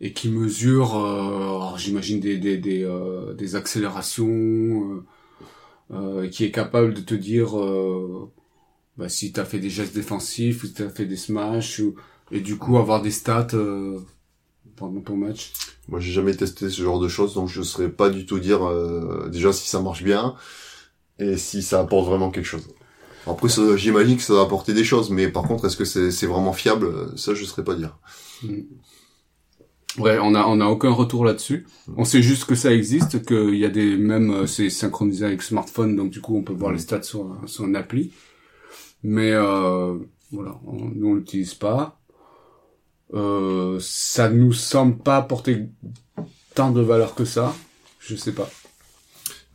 [0.00, 2.88] et qui mesure, j'imagine des des des,
[3.36, 5.04] des accélérations.
[5.92, 8.30] Euh, qui est capable de te dire euh,
[8.96, 11.94] bah, si t'as fait des gestes défensifs ou si t'as fait des smash ou,
[12.30, 14.00] et du coup avoir des stats euh,
[14.76, 15.52] pendant ton match.
[15.88, 18.64] Moi, j'ai jamais testé ce genre de choses, donc je saurais pas du tout dire
[18.66, 20.34] euh, déjà si ça marche bien
[21.18, 22.68] et si ça apporte vraiment quelque chose.
[23.26, 26.52] Après, j'imagine que ça va apporter des choses, mais par contre, est-ce que c'est vraiment
[26.52, 27.16] fiable?
[27.16, 27.98] Ça, je saurais pas dire.
[29.98, 31.66] Ouais, on a on a aucun retour là-dessus.
[31.96, 35.42] On sait juste que ça existe, qu'il y a des même euh, c'est synchronisé avec
[35.42, 38.12] smartphone, donc du coup on peut voir les stats sur sur une appli.
[39.04, 39.96] Mais euh,
[40.32, 42.00] voilà, on, nous on l'utilise pas.
[43.12, 45.68] Euh, ça nous semble pas apporter
[46.54, 47.54] tant de valeur que ça.
[48.00, 48.50] Je sais pas.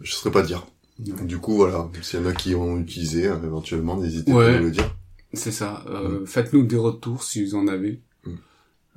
[0.02, 0.65] Je saurais pas dire.
[0.99, 1.25] Ouais.
[1.25, 4.45] Du coup, voilà, s'il y en a qui ont utilisé, euh, éventuellement, n'hésitez Ouais.
[4.45, 4.95] pas à nous le dire.
[5.34, 5.84] C'est ça.
[5.88, 8.02] Euh, Faites-nous des retours si vous en avez.
[8.25, 8.32] Mm.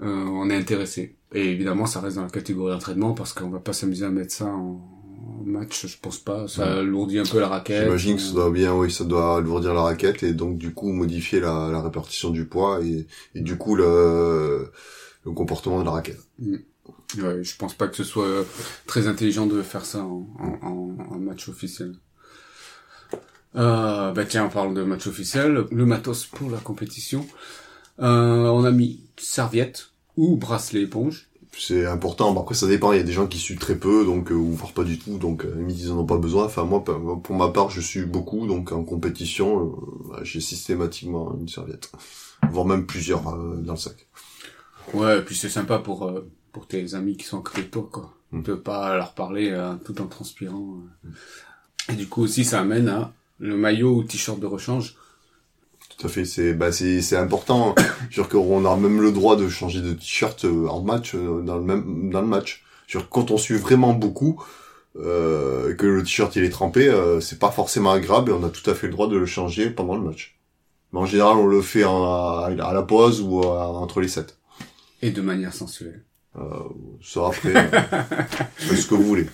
[0.01, 1.17] Euh, on est intéressé.
[1.35, 4.33] Et évidemment, ça reste dans la catégorie d'entraînement parce qu'on va pas s'amuser à mettre
[4.33, 4.81] ça en,
[5.41, 6.47] en match, je pense pas.
[6.49, 7.85] Ça alourdit un peu la raquette.
[7.85, 10.93] J'imagine que ça doit bien, oui, ça doit alourdir la raquette et donc du coup
[10.93, 14.71] modifier la, la répartition du poids et, et du coup le,
[15.25, 16.21] le comportement de la raquette.
[17.19, 18.45] Ouais, je pense pas que ce soit euh,
[18.87, 21.95] très intelligent de faire ça en, en, en- en match officiel.
[23.55, 25.65] Euh, bah tiens, on parle de match officiel.
[25.71, 27.27] Le matos pour la compétition.
[28.01, 31.29] Euh, on a mis serviette ou bracelet éponge.
[31.57, 32.33] C'est important.
[32.33, 32.93] Bon, après, ça dépend.
[32.93, 34.99] Il y a des gens qui suent très peu, donc euh, ou voire pas du
[34.99, 36.47] tout, donc euh, ils en ont pas besoin.
[36.47, 39.77] Enfin moi, pour ma part, je suis beaucoup, donc en compétition,
[40.13, 41.93] euh, j'ai systématiquement une serviette,
[42.51, 44.07] voire même plusieurs euh, dans le sac.
[44.95, 46.11] Ouais, et puis c'est sympa pour
[46.53, 48.15] pour tes amis qui sont à côté de toi, quoi.
[48.33, 48.43] Mm.
[48.43, 50.79] De pas leur parler tout en transpirant.
[51.07, 51.93] euh.
[51.93, 54.97] Et du coup aussi, ça amène à le maillot ou t-shirt de rechange.
[55.99, 56.25] Tout à fait.
[56.25, 57.75] C'est bah c'est c'est important.
[58.11, 61.57] Sûr qu'on a même le droit de changer de t-shirt euh, en match euh, dans
[61.57, 62.65] le même dans le match.
[62.87, 64.43] Sûr quand on suit vraiment beaucoup.
[64.99, 68.51] Euh, que le t-shirt il est trempé, euh, c'est pas forcément agréable et on a
[68.51, 70.39] tout à fait le droit de le changer pendant le match.
[70.93, 74.09] Mais en général, on le fait en- à, à la pause ou à- entre les
[74.09, 74.27] sets.
[75.01, 76.05] Et de manière sensuelle.
[76.37, 76.41] Euh,
[77.03, 77.81] ça après, euh,
[78.59, 79.27] ce que vous voulez.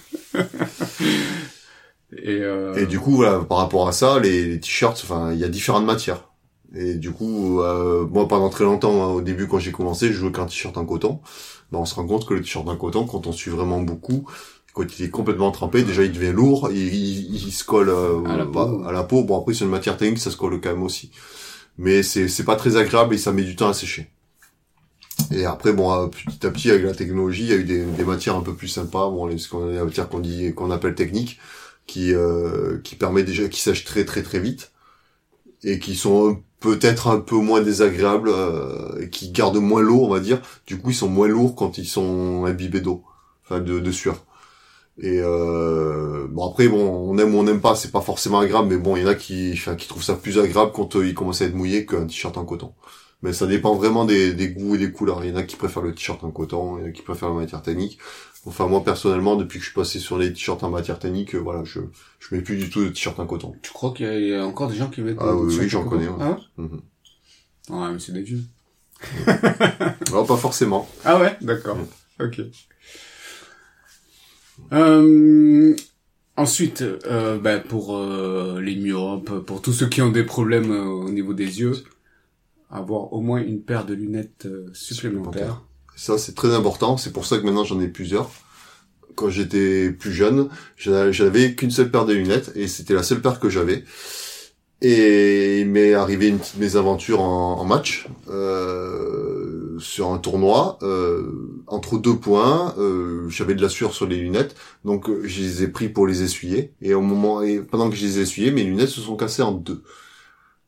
[2.12, 5.38] Et, euh, Et du coup, voilà, par rapport à ça, les, les t-shirts, enfin, il
[5.38, 6.27] y a différentes matières.
[6.74, 10.12] Et du coup, euh, moi, pendant très longtemps, hein, au début, quand j'ai commencé, je
[10.12, 11.20] jouais qu'un t-shirt en coton.
[11.72, 14.26] Ben, on se rend compte que le t-shirt en coton, quand on suit vraiment beaucoup,
[14.74, 18.22] quand il est complètement trempé, déjà, il devient lourd, il, il, il se colle euh,
[18.26, 18.84] À la bah, peau.
[18.84, 19.24] à la peau.
[19.24, 21.10] Bon, après, c'est une matière technique, ça se colle quand même aussi.
[21.78, 24.10] Mais c'est c'est pas très agréable et ça met du temps à sécher.
[25.30, 27.84] Et après, bon, euh, petit à petit, avec la technologie, il y a eu des,
[27.84, 31.38] des matières un peu plus sympas, bon, les, les matières qu'on dit, qu'on appelle techniques,
[31.86, 34.72] qui, euh, qui permet déjà, qui sèchent très très très vite,
[35.64, 40.20] et qui sont peut-être un peu moins désagréables, euh, qui gardent moins l'eau, on va
[40.20, 40.40] dire.
[40.66, 43.04] Du coup, ils sont moins lourds quand ils sont imbibés d'eau,
[43.44, 44.24] enfin de, sueur.
[45.00, 48.66] Et euh, bon après bon on aime ou on n'aime pas c'est pas forcément agréable
[48.66, 51.06] mais bon il y en a qui enfin, qui trouvent ça plus agréable quand euh,
[51.06, 52.72] il commence à être mouillé qu'un t-shirt en coton
[53.22, 55.24] mais ça dépend vraiment des, goûts et des couleurs.
[55.24, 57.02] Il y en a qui préfèrent le t-shirt en coton, il y en a qui
[57.02, 57.98] préfèrent la matière tannique.
[58.48, 61.38] Enfin, moi, personnellement, depuis que je suis passé sur les t-shirts en matière tannique, euh,
[61.38, 61.80] voilà, je,
[62.18, 63.54] je mets plus du tout de t-shirt en coton.
[63.62, 65.38] tu crois qu'il y, a- il y a encore des gens qui mettent Ah des
[65.40, 66.14] oui, t-shirts oui, j'en en connais, ouais.
[66.20, 66.80] Ah ouais Mhm.
[67.70, 68.40] Ouais, mais c'est des vieux.
[70.12, 70.88] Non, pas forcément.
[71.04, 71.76] Ah ouais, d'accord.
[72.20, 72.40] Ok.
[74.72, 75.76] Euh,
[76.36, 80.84] ensuite, euh, ben, pour euh, les myopes, pour tous ceux qui ont des problèmes euh,
[80.84, 81.74] au niveau des yeux,
[82.70, 85.62] avoir au moins une paire de lunettes supplémentaires.
[85.98, 86.96] Ça, c'est très important.
[86.96, 88.30] C'est pour ça que maintenant j'en ai plusieurs.
[89.16, 93.20] Quand j'étais plus jeune, j'a- j'avais qu'une seule paire de lunettes et c'était la seule
[93.20, 93.82] paire que j'avais.
[94.80, 100.78] Et il m'est arrivé une petite mésaventure en, match euh, sur un tournoi.
[100.82, 105.64] Euh, entre deux points, euh, j'avais de la sueur sur les lunettes, donc je les
[105.64, 106.74] ai pris pour les essuyer.
[106.80, 109.42] Et au moment, et pendant que je les ai essuyés, mes lunettes se sont cassées
[109.42, 109.82] en deux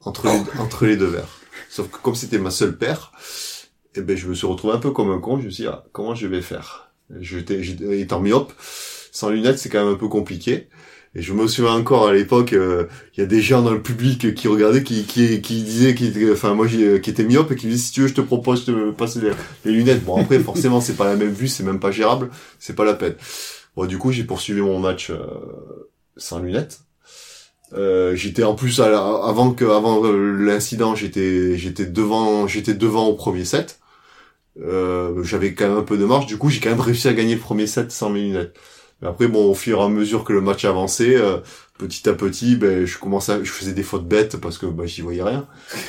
[0.00, 1.38] entre les deux verres.
[1.68, 3.12] Sauf que comme c'était ma seule paire,
[3.96, 5.38] eh ben je me suis retrouvé un peu comme un con.
[5.38, 6.92] Je me suis dit ah, comment je vais faire?
[7.20, 7.60] J'étais
[7.98, 8.52] étant myope,
[9.12, 10.68] sans lunettes c'est quand même un peu compliqué.
[11.16, 13.82] Et je me souviens encore à l'époque, euh, il y a des gens dans le
[13.82, 17.56] public qui regardaient, qui qui, qui disaient, qui, enfin moi j'ai- qui était myope et
[17.56, 19.20] qui me disaient si tu veux je te propose de passer
[19.64, 20.04] les, lunettes.
[20.04, 22.94] Bon après forcément c'est pas la même vue, c'est même pas gérable, c'est pas la
[22.94, 23.16] peine.
[23.76, 25.18] Bon du coup j'ai poursuivi mon match euh,
[26.16, 26.80] sans lunettes.
[27.72, 33.14] Euh, j'étais en plus avant que avant euh, l'incident j'étais j'étais devant j'étais devant au
[33.14, 33.79] premier set.
[34.60, 36.26] Euh, j'avais quand même un peu de marge.
[36.26, 38.56] Du coup j'ai quand même réussi à gagner le premier set sans mes lunettes.
[39.00, 41.38] Mais après bon au fur et à mesure que le match avançait, euh,
[41.78, 44.86] petit à petit, ben je commençais, à- je faisais des fautes bêtes parce que ben,
[44.86, 45.46] j'y voyais rien,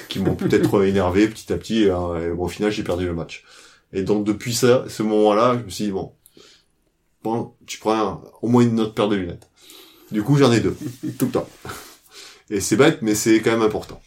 [0.09, 1.83] qui m'ont peut-être énervé petit à petit.
[1.83, 3.43] Et, euh, et bon, au final j'ai perdu le match.
[3.93, 6.13] Et donc depuis ça, ce moment-là, je me suis dit bon,
[7.23, 9.49] bon tu prends un- au moins une autre paire de lunettes.
[10.11, 10.77] Du coup j'en ai deux
[11.19, 11.49] tout le temps.
[12.49, 14.01] Et c'est bête, mais c'est quand même important.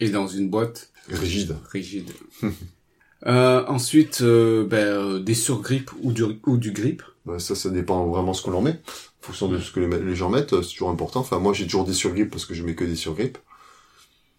[0.00, 1.56] Et dans une boîte Rigide.
[1.72, 2.10] rigide.
[3.26, 7.02] euh, ensuite, euh, ben, euh, des surgrippes ou du, ou du grip.
[7.26, 8.80] Bah, ça, ça dépend vraiment ce qu'on leur met.
[9.20, 11.20] En fonction de ce que les, les gens mettent, euh, c'est toujours important.
[11.20, 13.38] Enfin, moi, j'ai toujours des surgrippes parce que je mets que des surgrippes.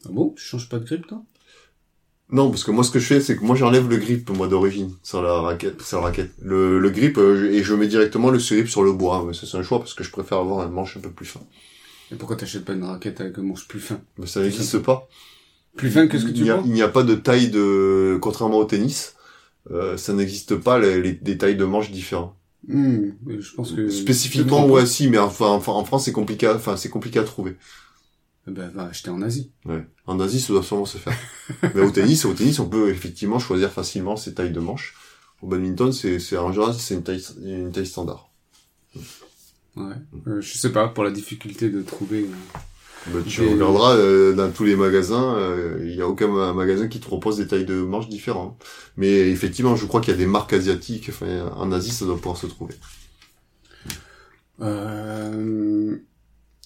[0.05, 0.33] Ah bon?
[0.37, 1.21] Tu changes pas de grip, toi?
[2.31, 4.47] Non, parce que moi, ce que je fais, c'est que moi, j'enlève le grip, moi,
[4.47, 6.31] d'origine, sur la raquette, sur la raquette.
[6.39, 9.23] Le, le grip, euh, et je mets directement le surgrip sur le bois.
[9.27, 11.25] Mais ça, c'est un choix parce que je préfère avoir un manche un peu plus
[11.25, 11.41] fin.
[12.11, 13.99] Et pourquoi t'achètes pas une raquette avec un manche plus fin?
[14.17, 15.07] Mais ça n'existe pas.
[15.75, 18.57] Plus fin que ce que tu vois il n'y a pas de taille de, contrairement
[18.57, 19.15] au tennis,
[19.71, 22.35] euh, ça n'existe pas les, les- des tailles de manches différentes.
[22.67, 23.89] Hmm, Je pense que...
[23.89, 27.55] Spécifiquement, ouais, si, mais enfin, enfin, en France, c'est compliqué, enfin, c'est compliqué à trouver.
[28.47, 29.51] Eh Ben, va acheter en Asie.
[29.65, 29.85] Ouais.
[30.07, 31.15] En Asie, ça doit sûrement se faire.
[31.75, 34.95] Mais au tennis, au tennis, on peut effectivement choisir facilement ses tailles de manches.
[35.41, 38.29] Au badminton, c'est, c'est en général, c'est une taille, une taille standard.
[39.75, 39.93] Ouais.
[40.27, 42.25] Euh, je sais pas, pour la difficulté de trouver...
[43.07, 46.53] Bah, tu Des- regarderas euh, dans tous les magasins, euh, il y a aucun ma-
[46.53, 48.61] magasin qui te propose des tailles de manches différentes.
[48.97, 51.07] Mais effectivement, je crois qu'il y a des marques asiatiques.
[51.09, 52.75] Enfin, en Asie, ça doit pouvoir se trouver.
[54.61, 55.95] Euh,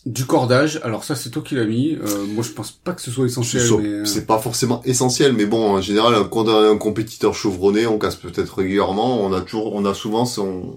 [0.05, 1.93] du cordage, alors ça c'est toi qui l'as mis.
[1.95, 5.31] Euh, moi je pense pas que ce soit essentiel, mais euh, C'est pas forcément essentiel,
[5.33, 9.31] mais bon, en général, quand on a un compétiteur chevronné, on casse peut-être régulièrement, on
[9.31, 10.75] a toujours, on a souvent son,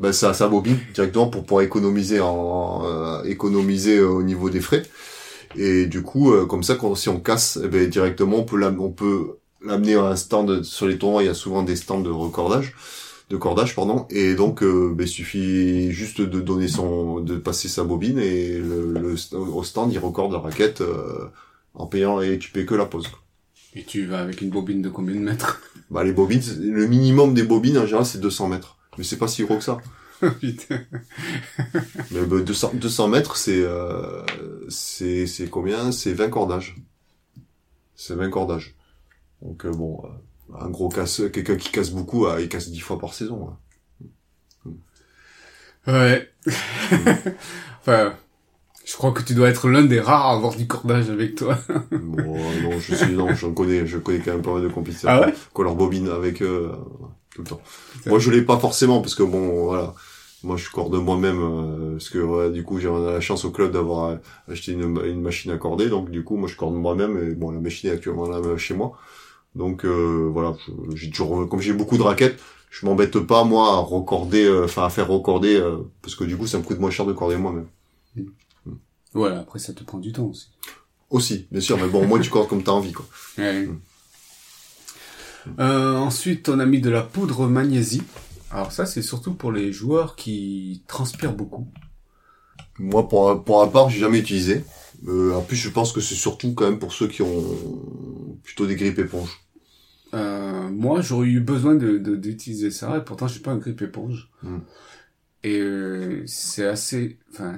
[0.00, 4.60] ben, sa, sa bobine directement pour pouvoir économiser en, euh, économiser euh, au niveau des
[4.60, 4.82] frais.
[5.56, 8.58] Et du coup, euh, comme ça, quand, si on casse, eh ben, directement, on peut
[8.58, 11.22] l'am- on peut l'amener à un stand sur les tournois.
[11.22, 12.74] Il y a souvent des stands de recordage,
[13.30, 14.06] de cordage, pardon.
[14.10, 18.58] Et donc, euh, ben, il suffit juste de donner son, de passer sa bobine et
[18.58, 20.80] le, le- au stand, il recorde la raquette.
[20.80, 21.26] euh,
[21.74, 23.06] en payant et tu payes que la pause.
[23.08, 23.20] quoi.
[23.76, 25.62] et tu vas avec une bobine de combien de mètres?
[25.90, 28.76] Bah les bobines, le minimum des bobines en général c'est 200 mètres.
[28.98, 29.78] Mais c'est pas si gros que ça.
[30.40, 30.80] Putain.
[32.10, 34.22] Mais bah, 200, 200 mètres c'est euh,
[34.68, 35.92] c'est c'est combien?
[35.92, 36.76] C'est 20 cordages.
[37.94, 38.74] C'est 20 cordages.
[39.42, 42.80] Donc euh, bon, euh, un gros casse, quelqu'un qui casse beaucoup, euh, il casse 10
[42.80, 43.48] fois par saison.
[43.48, 43.56] hein.
[45.86, 46.28] Ouais.
[47.80, 48.14] enfin,
[48.84, 51.58] je crois que tu dois être l'un des rares à avoir du cordage avec toi.
[51.90, 55.10] Bon, non, je suis non, j'en connais, je connais quand même pas mal de compétiteurs.
[55.10, 55.32] Ah ouais?
[55.32, 56.72] Qui ont leur bobine avec eux
[57.44, 57.62] tout le temps.
[57.92, 58.10] Putain.
[58.10, 59.94] Moi, je l'ai pas forcément parce que bon, voilà.
[60.42, 63.72] Moi, je corde moi-même euh, parce que voilà, du coup, j'ai la chance au club
[63.72, 64.16] d'avoir euh,
[64.50, 65.90] acheté une, une machine à corder.
[65.90, 68.56] Donc, du coup, moi, je corde moi-même et bon, la machine est actuellement là euh,
[68.56, 68.98] chez moi.
[69.54, 70.56] Donc, euh, voilà,
[70.94, 74.84] j'ai toujours, comme j'ai beaucoup de raquettes, je m'embête pas moi à recorder, euh, enfin
[74.84, 77.36] à faire recorder euh, parce que du coup, ça me coûte moins cher de corder
[77.36, 77.66] moi-même.
[79.12, 80.48] Voilà, après ça te prend du temps aussi.
[81.10, 83.04] Aussi, bien sûr, mais bon, moi, tu cordes comme t'as envie, quoi.
[83.36, 83.66] Ouais.
[83.66, 83.80] Mm.
[85.58, 88.02] Euh, ensuite, on a mis de la poudre magnésie.
[88.50, 91.66] Alors ça, c'est surtout pour les joueurs qui transpirent beaucoup.
[92.78, 94.64] Moi, pour, pour ma part, j'ai jamais utilisé.
[95.06, 97.44] Euh, en plus, je pense que c'est surtout quand même pour ceux qui ont
[98.42, 99.40] plutôt des grippes éponges.
[100.14, 103.80] Euh, moi, j'aurais eu besoin de de- d'utiliser ça, et pourtant, j'ai pas un grip
[103.82, 104.28] éponge.
[104.42, 104.58] Mm.
[105.42, 107.56] Et euh, c'est assez, enfin,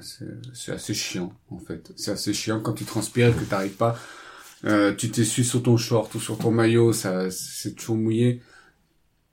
[0.55, 1.93] c'est assez chiant en fait.
[1.97, 3.99] C'est assez chiant quand tu transpires et que t'arrives pas.
[4.65, 8.41] Euh, tu t'essuies sur ton short ou sur ton maillot, ça, c'est toujours mouillé,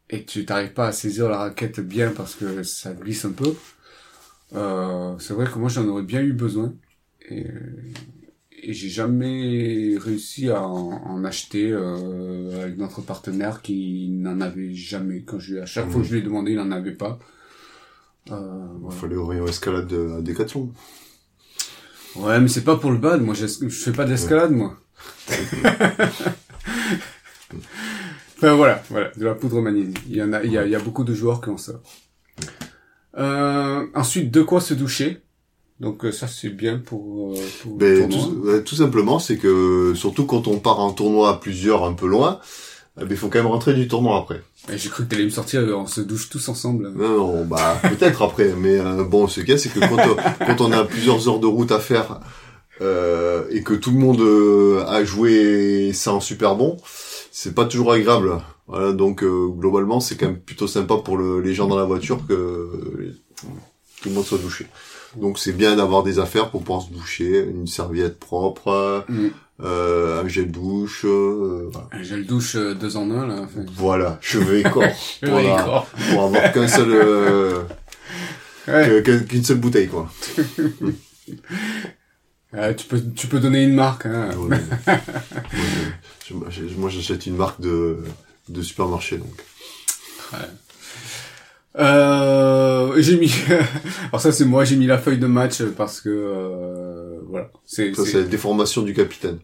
[0.10, 3.54] et tu t'arrives pas à saisir la raquette bien parce que ça glisse un peu.
[4.56, 6.74] Euh, c'est vrai que moi, j'en aurais bien eu besoin.
[7.30, 7.46] Et,
[8.64, 14.74] et j'ai jamais réussi à en, en acheter euh, avec notre partenaire qui n'en avait
[14.74, 15.22] jamais.
[15.22, 17.20] Quand je, à chaque fois que je lui ai demandé, il n'en avait pas.
[18.32, 19.00] Euh, Il voilà.
[19.00, 20.72] fallait rayon escalade de, à Decathlon.
[22.16, 23.22] Ouais, mais c'est pas pour le bad.
[23.22, 24.78] Moi, je, fais pas d'escalade, moi.
[28.38, 30.00] enfin voilà, voilà, de la poudre magnésique.
[30.10, 31.58] Il y en a, il y a, il y a beaucoup de joueurs qui ont
[31.58, 31.74] ça.
[33.18, 35.22] Euh, ensuite, de quoi se doucher?
[35.80, 38.10] Donc euh, ça, c'est bien pour, euh, pour Ben,
[38.66, 42.40] tout, simplement, c'est que surtout quand on part en tournoi à plusieurs un peu loin,
[42.98, 44.42] eh ben, il faut quand même rentrer du tournoi après.
[44.72, 46.92] Et J'ai cru que t'allais me sortir, on se douche tous ensemble.
[46.94, 49.98] Non, non, bah peut-être après, mais euh, bon, ce qu'il y a, c'est que quand,
[49.98, 52.20] on- quand on a plusieurs heures de route à faire
[52.82, 56.78] euh, et que tout le monde euh, a joué ça en super bon,
[57.32, 58.42] c'est pas toujours agréable.
[58.68, 61.86] Voilà, donc euh, globalement, c'est quand même plutôt sympa pour le- les gens dans la
[61.86, 63.16] voiture que euh,
[64.02, 64.68] tout le monde soit douché.
[65.16, 69.28] Donc c'est bien d'avoir des affaires pour pouvoir se doucher, une serviette propre, Mm.
[69.64, 71.88] euh, un gel douche, euh, voilà.
[71.92, 73.42] Un gel douche euh, deux en un, là.
[73.44, 74.84] Enfin, voilà, cheveux et corps,
[75.24, 75.56] ouais, Voilà.
[75.56, 75.88] d'accord.
[76.12, 77.64] pour avoir qu'un seul, euh,
[78.68, 79.02] Ouais.
[79.28, 80.08] qu'une seule bouteille quoi.
[82.56, 84.30] Euh, tu peux, tu peux donner une marque, hein.
[84.38, 84.58] Ouais.
[86.78, 88.00] moi, j'achète une marque de,
[88.50, 89.44] de supermarché, donc.
[91.78, 93.32] Euh, j'ai mis,
[94.10, 97.52] alors ça c'est moi, j'ai mis la feuille de match parce que, euh, voilà.
[97.66, 99.38] C'est, Ça, c'est- c'est la déformation du capitaine.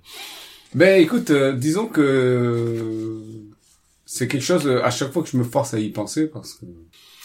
[0.73, 3.21] Ben écoute, euh, disons que
[4.05, 6.53] c'est quelque chose euh, à chaque fois que je me force à y penser parce
[6.55, 6.65] que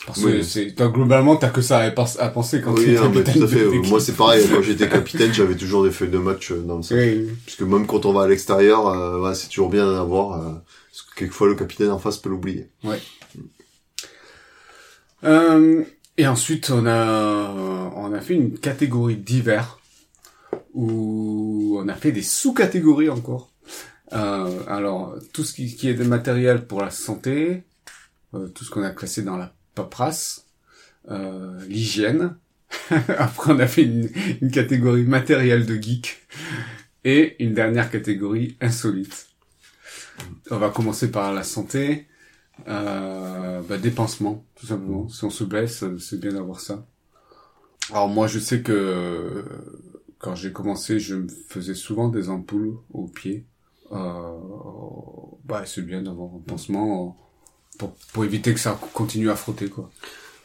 [0.07, 0.33] parce Oui.
[0.39, 2.95] que c'est toi, globalement t'as que ça à, pens- à penser quand tu Oui, es
[2.95, 3.89] non, mais capitaine tout à de fait.
[3.89, 4.47] Moi, c'est pareil.
[4.51, 6.99] Quand j'étais capitaine, j'avais toujours des feuilles de match euh, dans le sac.
[6.99, 7.29] Oui.
[7.45, 10.41] Parce que même quand on va à l'extérieur, euh, ouais, c'est toujours bien d'en avoir.
[10.41, 10.53] euh,
[10.91, 12.69] parce que quelquefois, le capitaine en face peut l'oublier.
[15.25, 15.85] Euh,
[16.17, 19.79] et ensuite on a on a fait une catégorie d'hiver
[20.73, 23.51] où on a fait des sous-catégories encore.
[24.13, 27.65] Euh, alors tout ce qui, qui est de matériel pour la santé,
[28.35, 30.47] euh, tout ce qu'on a classé dans la paperasse,
[31.11, 32.37] euh, l'hygiène.
[32.91, 36.19] Après on a fait une, catégorie matériel de geek
[37.05, 39.29] et une dernière catégorie insolite.
[40.51, 42.07] On va commencer par la santé.
[42.69, 45.09] Euh, bah, dépensement, tout simplement.
[45.09, 46.87] Si on se blesse, c'est bien d'avoir ça.
[47.91, 49.45] Alors moi, je sais que
[50.19, 53.47] quand j'ai commencé, je me faisais souvent des ampoules aux pieds.
[53.93, 54.37] Euh,
[55.45, 57.17] bah, c'est bien d'avoir un pansement
[57.81, 59.91] pour, pour éviter que ça continue à frotter, quoi.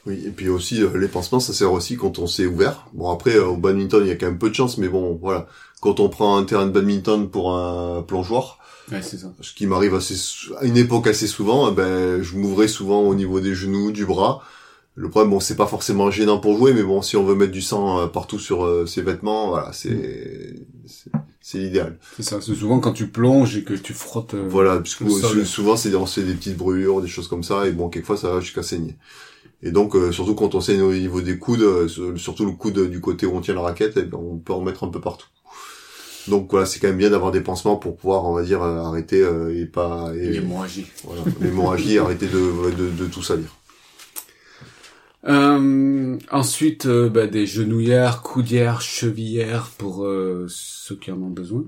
[0.07, 2.87] Oui, et puis aussi, euh, les pansements, ça sert aussi quand on s'est ouvert.
[2.93, 5.17] Bon, après, euh, au badminton, il y a quand même peu de chance, mais bon,
[5.21, 5.47] voilà.
[5.81, 8.59] Quand on prend un terrain de badminton pour un plongeoir,
[8.91, 9.33] Ouais, c'est ça.
[9.41, 10.15] ce qui m'arrive assez
[10.59, 14.05] à une époque assez souvent, eh ben je m'ouvrais souvent au niveau des genoux, du
[14.05, 14.43] bras.
[14.97, 17.51] Le problème, bon, c'est pas forcément gênant pour jouer, mais bon, si on veut mettre
[17.51, 20.55] du sang euh, partout sur euh, ses vêtements, voilà, c'est
[20.85, 21.97] c'est- c'est l'idéal.
[22.15, 22.39] C'est ça.
[22.41, 24.33] C'est souvent quand tu plonges et que tu frottes.
[24.35, 27.67] euh, Voilà, sou- souvent c'est on se fait des petites brûlures, des choses comme ça,
[27.67, 28.95] et bon, quelquefois ça va jusqu'à saigner.
[29.63, 32.51] Et donc, euh, surtout quand on saigne au niveau des coudes, euh, sur- surtout le
[32.53, 34.89] coude du côté où on tient la raquette, eh ben, on peut en mettre un
[34.89, 35.27] peu partout.
[36.29, 38.77] Donc voilà, c'est quand même bien d'avoir des pansements pour pouvoir, on va dire, euh,
[38.79, 40.87] arrêter euh, et pas et, l'hémorragie.
[41.03, 43.47] voilà, l'hémorragie, et arrêter de, de, de tout salir.
[45.27, 51.65] Euh, ensuite, euh, bah, des genouillères, coudières, chevillères pour euh, ceux qui en ont besoin.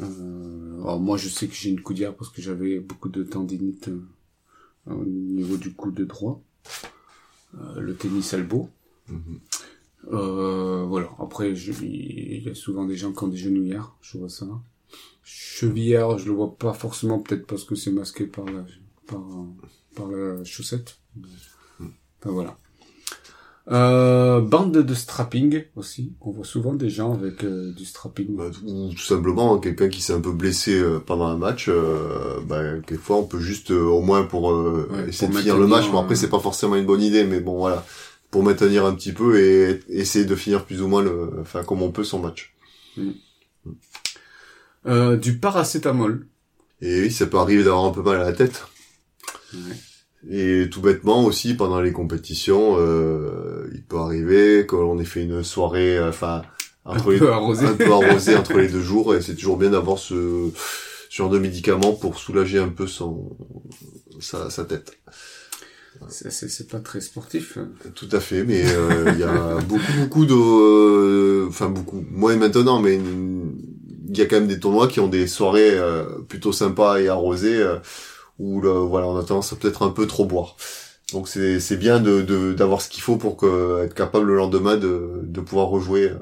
[0.00, 3.88] Euh, alors moi, je sais que j'ai une coudière parce que j'avais beaucoup de tendinite
[3.88, 4.02] euh,
[4.86, 6.42] au niveau du coude droit.
[7.76, 8.70] Le tennis elbow.
[9.08, 9.40] Mhm.
[10.12, 11.10] Euh, voilà.
[11.18, 13.94] Après, il y a souvent des gens qui ont des genouillères.
[14.00, 14.46] Je vois ça.
[15.22, 18.64] Chevillère, je le vois pas forcément, peut-être parce que c'est masqué par la,
[19.06, 19.22] par,
[19.94, 20.98] par la chaussette.
[22.22, 22.56] Enfin, voilà.
[23.70, 26.14] Euh, bande de strapping aussi.
[26.20, 28.34] On voit souvent des gens avec euh, du strapping.
[28.36, 31.70] Bah, ou tout simplement, quelqu'un qui s'est un peu blessé euh, pendant un match,
[32.48, 35.88] bah, quelquefois on peut juste, au moins pour Ouais, essayer pour de finir le match,
[35.90, 37.86] bon après c'est pas forcément une bonne idée, mais bon voilà,
[38.32, 41.82] pour maintenir un petit peu et essayer de finir plus ou moins le, enfin comme
[41.82, 42.54] on peut son match.
[44.86, 46.26] Euh, du paracétamol.
[46.80, 48.66] Et oui, ça peut arriver d'avoir un peu mal à la tête.
[49.54, 49.60] Ouais.
[50.30, 55.42] Et tout bêtement aussi, pendant les compétitions, euh, il peut arriver qu'on ait fait une
[55.42, 56.42] soirée, euh, enfin,
[56.86, 57.66] Un les, peu arrosé.
[57.66, 60.50] un peu arrosé entre les deux jours, et c'est toujours bien d'avoir ce,
[61.10, 63.36] ce genre de médicament pour soulager un peu son,
[64.20, 64.96] sa, sa tête.
[66.08, 67.58] C'est- pas très sportif.
[67.94, 72.80] Tout à fait, mais euh, il y a beaucoup, beaucoup de, enfin beaucoup, moins maintenant,
[72.80, 72.96] mais
[74.08, 77.08] il y a quand même des tournois qui ont des soirées euh, plutôt sympas et
[77.08, 77.64] arrosées
[78.38, 80.56] où le, voilà, on a tendance à peut-être un peu trop boire.
[81.12, 84.36] Donc c'est c'est bien de de- d'avoir ce qu'il faut pour que, être capable le
[84.36, 86.16] lendemain de de pouvoir rejouer, euh,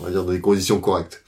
[0.00, 1.24] on va dire dans des conditions correctes.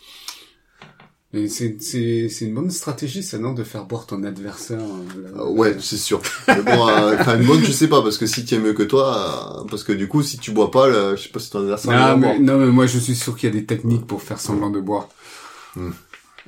[1.32, 4.80] Et c'est, c'est, c'est une bonne stratégie, ça, non, de faire boire ton adversaire.
[4.80, 5.42] euh, là.
[5.42, 6.20] Euh, ouais, c'est sûr.
[6.48, 8.72] Mais bon, euh, enfin, une bonne, je sais pas, parce que si tu es mieux
[8.72, 11.48] que toi, parce que du coup, si tu bois pas, là, je sais pas si
[11.50, 12.40] ton adversaire va Non mais, boire.
[12.40, 14.80] non, mais moi, je suis sûr qu'il y a des techniques pour faire semblant de
[14.80, 15.08] boire.
[15.76, 15.90] Hmm.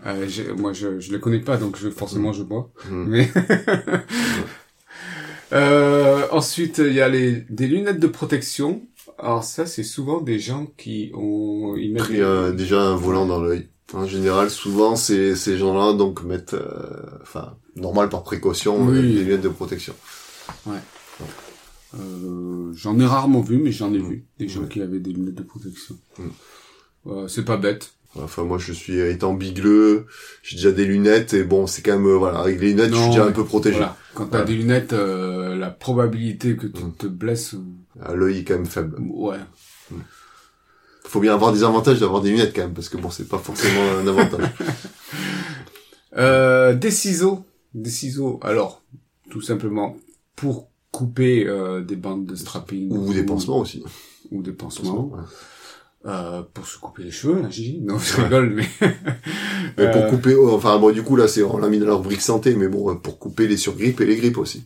[0.06, 0.26] Euh,
[0.56, 2.70] moi, je, je les connais pas, donc je, forcément, je bois.
[2.90, 3.04] Hmm.
[3.08, 3.30] Mais
[5.52, 8.82] euh, ensuite, il y a les des lunettes de protection.
[9.18, 13.26] Alors ça, c'est souvent des gens qui ont ils Pris des- euh, déjà un volant
[13.26, 13.68] dans l'œil.
[13.92, 18.96] En général, souvent, c'est ces gens-là donc mettent, euh, enfin, normal par précaution, Oui.
[18.98, 19.94] euh, des lunettes de protection.
[21.94, 24.08] Euh, j'en ai rarement vu, mais j'en ai Mm.
[24.08, 24.68] vu des gens Ouais.
[24.68, 25.98] qui avaient des lunettes de protection.
[26.18, 26.22] Mm.
[27.08, 27.92] Euh, c'est pas bête.
[28.16, 30.06] Enfin, moi, je suis étant bigleux,
[30.42, 32.98] j'ai déjà des lunettes et bon, c'est quand même, euh, voilà, avec les lunettes, je
[33.00, 33.76] suis déjà un peu protégé.
[33.78, 33.96] Voilà.
[34.14, 34.44] Quand t'as Voilà.
[34.44, 36.92] des lunettes, euh, la probabilité que tu Mm.
[36.98, 37.54] te blesses,
[38.02, 38.96] À L'œil est quand même faible.
[39.00, 39.36] ouais.
[41.04, 43.38] Faut bien avoir des avantages d'avoir des lunettes quand même, parce que bon, c'est pas
[43.38, 44.44] forcément un avantage.
[46.16, 48.38] Euh, des ciseaux, des ciseaux.
[48.42, 48.82] Alors,
[49.30, 49.96] tout simplement
[50.36, 53.82] pour couper euh, des bandes de strapping Ou des pansements aussi.
[54.30, 55.06] ou des pansements.
[55.10, 55.22] Ouais.
[56.04, 57.80] Euh, pour se couper les cheveux, là, Gigi.
[57.80, 58.68] Non, je rigole, mais
[59.78, 61.86] Mais pour Euh, couper, oh, enfin bon, du coup là, c'est on l'a mis dans
[61.86, 64.64] la rubrique santé, mais bon, euh, pour couper les surgrippes et les grippes aussi,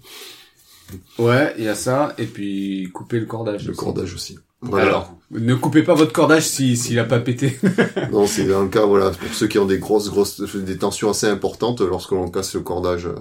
[1.18, 2.14] ouais, il y a ça.
[2.18, 3.64] Et puis couper le cordage.
[3.64, 3.78] le aussi.
[3.78, 4.38] cordage aussi.
[4.62, 4.86] Voilà.
[4.86, 7.58] Alors, ne coupez pas votre cordage si s'il a pas pété.
[8.12, 11.10] Non, c'est dans le cas, voilà, pour ceux qui ont des grosses, grosses, des tensions
[11.10, 13.14] assez importantes, lorsque l'on casse le cordage euh,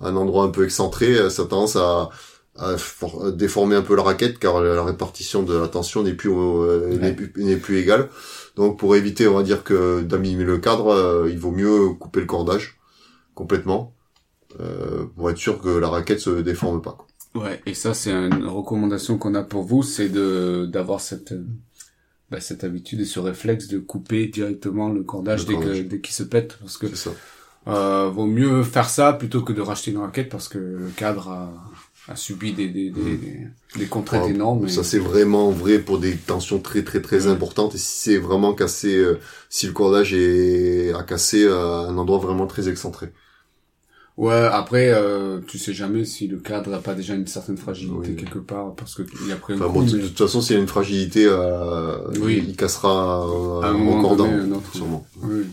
[0.00, 2.10] à un endroit un peu excentré, ça a tendance à,
[2.56, 6.14] à for- à déformer un peu la raquette, car la, répartition de la tension n'est
[6.14, 7.16] plus, euh, Ouais.
[7.36, 8.08] n'est plus, égale.
[8.56, 12.20] Donc, pour éviter, on va dire que d'abîmer le cadre, euh, il vaut mieux couper
[12.20, 12.78] le cordage
[13.34, 13.92] complètement,
[14.60, 16.92] euh, pour être sûr que la raquette se déforme pas.
[17.32, 17.42] quoi.
[17.44, 21.34] Ouais, et ça c'est une recommandation qu'on a pour vous, c'est de d'avoir cette
[22.30, 25.78] bah, cette habitude et ce réflexe de couper directement le cordage Le dès cordage.
[25.78, 27.10] que dès qu'il se pète, parce que ça.
[27.66, 31.28] euh, vaut mieux faire ça plutôt que de racheter une raquette parce que le cadre
[31.28, 31.52] a,
[32.08, 33.46] a subi des des des, des,
[33.76, 34.66] des contraintes Ah, énormes.
[34.66, 37.32] et- Ça c'est vraiment vrai pour des tensions très très très Ouais.
[37.32, 41.54] importantes et si c'est vraiment cassé, euh, si le cordage est à casser à
[41.88, 43.12] un endroit vraiment très excentré.
[44.16, 48.10] Ouais, après euh, tu sais jamais si le cadre a pas déjà une certaine fragilité
[48.10, 48.16] Oui.
[48.16, 50.54] quelque part parce que il a pris un Enfin coup, bon, de toute façon, s'il
[50.54, 52.44] y a une fragilité, euh, Oui.
[52.46, 54.72] il, cassera euh, un moment cordant, donné, un autre.
[54.72, 55.04] sûrement.
[55.20, 55.46] Oui.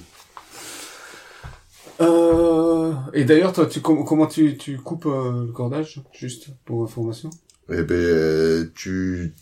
[2.01, 2.70] Euh,
[3.13, 7.29] et d'ailleurs, toi, tu, com- comment tu, tu coupes euh, le cordage, juste pour information?
[7.71, 9.33] Eh ben, tu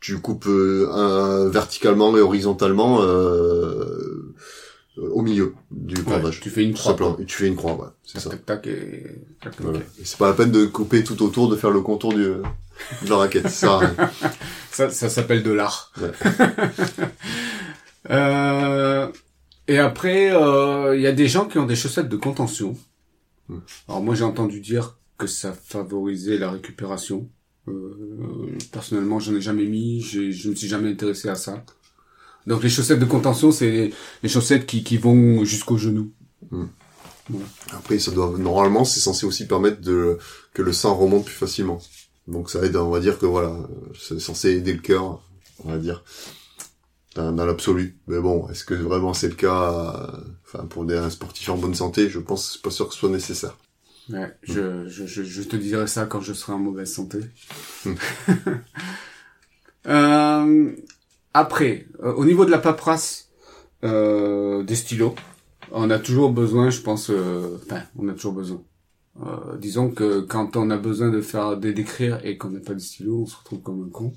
[0.00, 4.34] tu coupes euh, un- verticalement et horizontalement euh,
[4.96, 6.40] au milieu du cordage.
[6.40, 6.92] Tu fais une Tout croix.
[6.92, 7.16] simplement.
[7.18, 8.30] Et tu fais une croix, ouais, c'est ça.
[8.30, 9.20] tac, tac, et...
[9.42, 9.80] tac, Voilà.
[10.00, 13.08] Et C'est pas la peine de couper tout autour, de faire le contour du, de
[13.10, 13.48] la raquette.
[13.48, 13.80] Ça.
[14.70, 15.92] Ça, ça s'appelle de l'art.
[16.00, 16.12] Ouais.
[18.10, 19.08] euh,
[19.68, 22.76] et après, euh, il y a des gens qui ont des chaussettes de contention.
[23.48, 23.58] Hmm.
[23.88, 27.28] Alors moi, j'ai entendu dire que ça favorisait la récupération.
[27.68, 31.64] Euh, personnellement, j'en ai jamais mis, j'ai- je me suis jamais intéressé à ça.
[32.46, 33.92] Donc les chaussettes de contention, c'est
[34.22, 36.10] les chaussettes qui, qui vont jusqu'au genou.
[37.72, 40.18] Après, ça doit normalement, c'est censé aussi permettre de
[40.54, 41.78] que le sang remonte plus facilement.
[42.26, 43.54] Donc ça aide, on va dire que voilà,
[43.98, 45.20] c'est censé aider le cœur,
[45.64, 46.04] on va dire,
[47.14, 47.98] dans, dans l'absolu.
[48.06, 51.58] Mais bon, est-ce que vraiment c'est le cas euh, Enfin, pour des, un sportif en
[51.58, 53.56] bonne santé, je pense, pas sûr que ce soit nécessaire.
[54.08, 57.20] Ouais, je, je, je, je te dirai ça quand je serai en mauvaise santé.
[57.84, 57.94] Hmm.
[59.86, 60.72] Euh,
[61.32, 63.30] après, euh, au niveau de la paperasse
[63.84, 65.14] euh, des stylos,
[65.70, 68.62] on a toujours besoin, je pense, euh, enfin, on a toujours besoin.
[69.24, 72.74] Euh, disons que quand on a besoin de faire de d'écrire et qu'on n'a pas
[72.74, 74.12] de stylo, on se retrouve comme un con.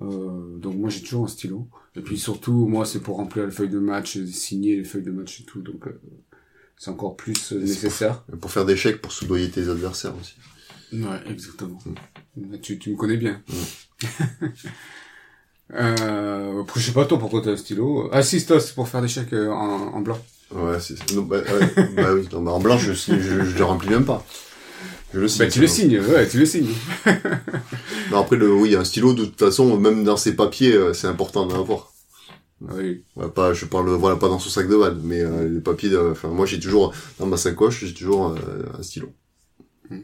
[0.00, 1.68] Euh, donc moi j'ai toujours un stylo.
[1.96, 5.10] Et puis surtout, moi c'est pour remplir les feuilles de match, signer les feuilles de
[5.10, 5.60] match et tout.
[5.60, 6.00] Donc euh,
[6.76, 8.24] c'est encore plus euh, pour- nécessaire.
[8.32, 10.34] Et Pour faire des chèques, pour soudoyer tes adversaires aussi.
[10.92, 11.78] Ouais, exactement.
[12.62, 13.42] Tu, tu me connais bien.
[13.48, 14.06] Mm.
[15.74, 18.08] euh, après, je sais pas toi pourquoi t'as un stylo?
[18.12, 20.18] Ah si, c'est toi, c'est pour faire des chèques euh, en, en blanc.
[20.52, 21.44] Ouais, c'est bah, ouais,
[21.96, 24.24] bah oui, non, bah, en blanc, je, signe- je, je le remplis même pas.
[25.12, 25.44] Je le signe.
[25.44, 26.68] Bah tu le signes, ouais, tu le signes.
[28.10, 31.06] Non, après, le, oui, un stylo, de toute façon, même dans ses papiers, euh, c'est
[31.06, 31.92] important d'en avoir.
[32.60, 33.04] Oui.
[33.16, 35.88] Ouais, pas, je parle, voilà, pas dans son sac de balle, mais euh, les papiers,
[35.88, 38.36] de- enfin, moi, j'ai toujours, dans ma sacoche, j'ai toujours euh,
[38.78, 39.12] un stylo.
[39.88, 39.98] Mm.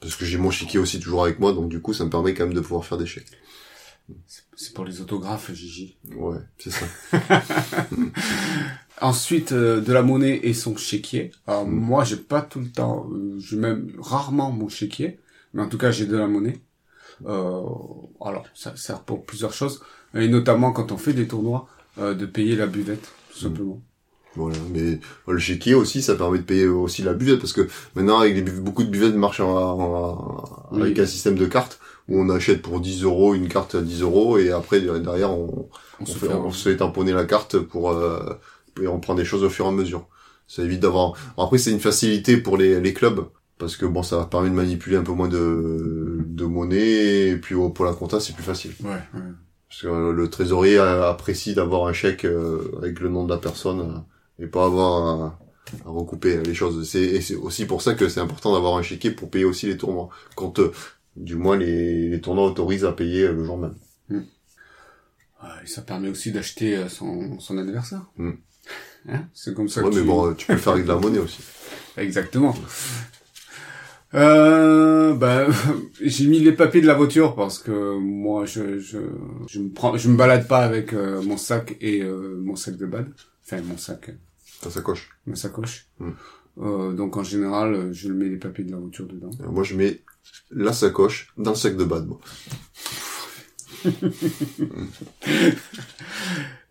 [0.00, 2.34] Parce que j'ai mon chéquier aussi toujours avec moi, donc du coup, ça me permet
[2.34, 3.26] quand même de pouvoir faire des chèques.
[4.26, 5.96] C'est- pour les autographes, Gigi.
[6.16, 6.86] Ouais, c'est ça.
[9.00, 11.30] Ensuite, euh, de la monnaie et son chéquier.
[11.46, 11.70] Alors Mm.
[11.74, 15.18] moi, j'ai pas tout le temps, euh, j'ai même rarement mon chéquier,
[15.54, 16.58] mais en tout cas, j'ai de la monnaie.
[17.26, 17.62] Euh,
[18.20, 19.82] alors, ça sert pour plusieurs choses,
[20.14, 23.42] et notamment quand on fait des tournois, euh, de payer la buvette, tout Mm.
[23.42, 23.82] simplement.
[24.36, 28.20] Voilà, mais le chéquier aussi, ça permet de payer aussi la buvette parce que maintenant
[28.20, 30.82] avec les beaucoup de buvettes marchent en, en- Oui.
[30.82, 34.02] avec un système de cartes où on achète pour 10 euros une carte à 10
[34.02, 35.68] euros et après derrière on,
[36.00, 38.34] On on, se fait, fait on se fait tamponner la carte pour euh,
[38.82, 40.06] et on prend des choses au fur et à mesure.
[40.46, 41.12] Ça évite d'avoir.
[41.36, 43.26] après c'est une facilité pour les, les clubs
[43.58, 47.54] parce que bon ça permet de manipuler un peu moins de, de monnaie et puis
[47.54, 48.72] oh, pour la compta c'est plus facile.
[48.82, 49.20] Ouais, ouais.
[49.68, 53.80] Parce que le trésorier apprécie d'avoir un chèque euh, avec le nom de la personne
[53.80, 55.38] euh, et pas avoir à,
[55.84, 56.88] à recouper les choses.
[56.88, 60.08] C'est aussi pour ça que c'est important d'avoir un chéquier pour payer aussi les tournois.
[60.36, 60.72] Quand euh,
[61.16, 63.74] du moins les, les tournois autorisent à payer euh, le jour même.
[64.10, 68.02] Ouais, et ça permet aussi d'acheter euh, son, son adversaire.
[68.16, 68.32] Hmm.
[69.08, 70.06] Hein c'est comme ça Ouais, que mais tu...
[70.06, 71.38] bon, euh, tu peux le faire avec de la monnaie aussi.
[71.96, 72.54] Exactement.
[74.14, 75.46] Euh, bah,
[76.02, 78.98] j'ai mis les papiers de la voiture parce que moi, je, je,
[79.48, 82.76] je me prends, je me balade pas avec euh, mon sac et euh, mon sac
[82.76, 83.08] de bad.
[83.44, 84.10] Enfin, mon sac,
[84.62, 85.10] Ta sacoche.
[85.26, 85.86] ma sacoche.
[86.60, 89.30] Euh, donc en général, je mets les papiers de la voiture dedans.
[89.50, 90.00] Moi je mets
[90.50, 92.06] la sacoche dans le sac de bad.
[92.06, 92.20] Moi.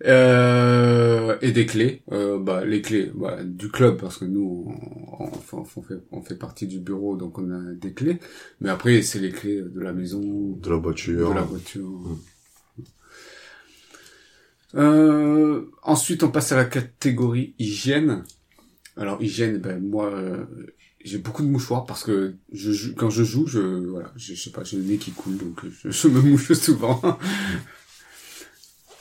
[0.06, 2.04] Euh, et des clés.
[2.12, 4.72] Euh, bah, les clés bah, du club parce que nous,
[5.20, 8.20] on, on fait- on fait, on fait partie du bureau, donc on a des clés.
[8.62, 11.30] Mais après, c'est les clés de la maison, De la voiture.
[11.30, 12.18] de la voiture.
[14.76, 18.24] Euh, ensuite, on passe à la catégorie hygiène.
[18.98, 20.12] Alors hygiène, ben moi,
[21.08, 24.42] j'ai beaucoup de mouchoirs parce que je joue, quand je joue, je voilà, je, je
[24.42, 27.02] sais pas, j'ai le nez qui coule, donc je, je me mouche souvent.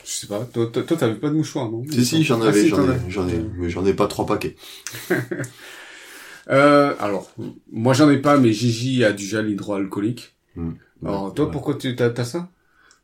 [0.05, 1.83] je sais pas, toi, toi, t'avais pas de mouchoirs, non?
[1.91, 4.57] Si si j'en Ah, avais, j'en ai, j'en ai, mais j'en ai pas trois paquets.
[6.49, 7.29] Euh, alors,
[7.73, 10.37] moi j'en ai pas, mais Gigi a du gel hydroalcoolique.
[10.55, 10.75] Hmm.
[11.05, 11.51] Alors toi, Ouais.
[11.51, 12.49] pourquoi tu t'as, t'as ça?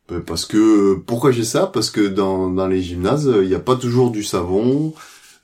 [0.07, 1.67] Ben, Parce que pourquoi j'ai ça?
[1.67, 4.93] Parce que dans dans les gymnases, il n'y a pas toujours du savon.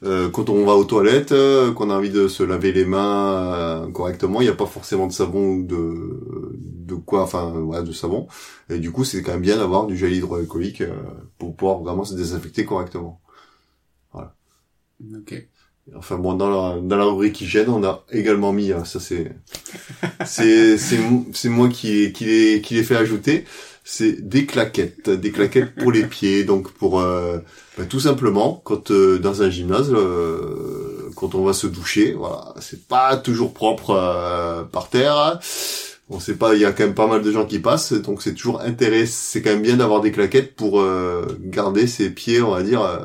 [0.03, 3.83] Euh, quand on va aux toilettes, euh, qu'on a envie de se laver les mains
[3.83, 7.83] euh, correctement, il n'y a pas forcément de savon ou de de quoi, enfin ouais,
[7.83, 8.27] de savon.
[8.69, 10.95] Et du coup, c'est quand même bien d'avoir du gel hydroalcoolique euh,
[11.37, 13.21] pour pouvoir vraiment se désinfecter correctement.
[15.15, 15.47] Ok.
[15.95, 19.31] Enfin bon, dans la dans la rubrique hygiène, on a également mis hein, ça c'est
[20.25, 23.45] c'est c'est moi qui qui l'ai qui l'ai fait ajouter,
[23.91, 27.39] c'est des claquettes, des claquettes pour les pieds, donc pour euh,
[27.75, 32.53] ben, tout simplement quand euh, dans un gymnase euh, quand on va se doucher, voilà,
[32.59, 35.39] c'est pas toujours propre euh, par terre.
[36.07, 38.21] On sait pas, il y a quand même pas mal de gens qui passent, donc
[38.21, 42.43] c'est toujours intéressant, c'est quand même bien d'avoir des claquettes pour euh, garder ses pieds,
[42.43, 42.99] on va dire, euh,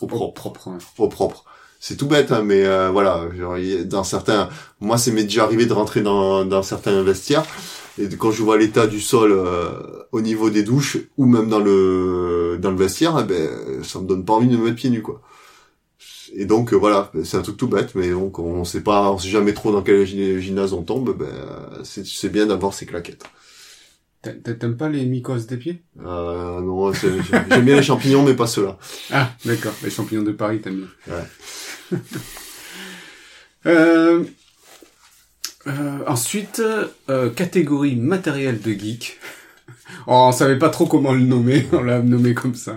[0.00, 0.70] au propre propre.
[0.96, 1.44] au propre.
[1.88, 4.48] C'est tout bête, hein, mais euh, voilà, genre, dans certains,
[4.80, 7.44] moi, c'est m'est déjà arrivé de rentrer dans, dans certains vestiaires
[7.96, 9.70] et quand je vois l'état du sol euh,
[10.10, 13.48] au niveau des douches ou même dans le dans le vestiaire, eh ben,
[13.84, 15.22] ça me donne pas envie de me mettre pieds nus, quoi.
[16.34, 19.18] Et donc euh, voilà, c'est un truc tout bête, mais donc on sait pas, on
[19.18, 21.16] sait jamais trop dans quel gy- gymnase on tombe.
[21.16, 21.28] Ben,
[21.84, 23.22] c'est c'est bien d'avoir ces claquettes.
[24.22, 25.82] T'a- t'a- T'aimes pas les mycoses des pieds?
[26.04, 28.76] Euh, non, j'aime bien les champignons, mais pas ceux-là.
[29.12, 29.74] Ah, d'accord.
[29.84, 31.14] Les champignons de Paris, t'aimes bien.
[31.14, 31.22] Ouais.
[33.66, 34.24] euh,
[35.66, 36.62] euh, ensuite,
[37.10, 39.18] euh, catégorie matériel de geek.
[40.08, 42.76] Oh, on savait pas trop comment le nommer, on l'a nommé comme ça.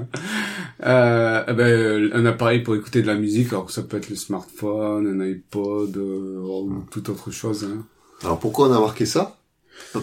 [0.84, 4.10] Euh, eh ben, un appareil pour écouter de la musique, alors que ça peut être
[4.10, 7.66] le smartphone, un iPod, euh, ou toute autre chose.
[7.66, 7.86] Hein.
[8.24, 9.38] Alors pourquoi on a marqué ça?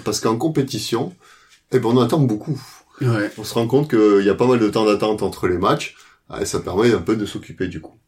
[0.05, 1.15] Parce qu'en compétition,
[1.73, 2.61] eh ben on attend beaucoup.
[3.01, 3.31] Ouais.
[3.39, 5.97] On se rend compte qu'il y a pas mal de temps d'attente entre les matchs,
[6.41, 7.99] et ça permet un peu de s'occuper du coup.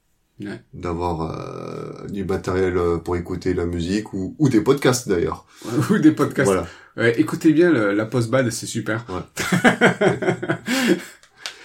[0.41, 0.61] Ouais.
[0.73, 5.47] D'avoir euh, du matériel euh, pour écouter la musique ou, ou des podcasts d'ailleurs.
[5.91, 6.47] Ou des podcasts.
[6.47, 6.67] Voilà.
[6.97, 9.05] Ouais, écoutez bien le- la post-bad, c'est super.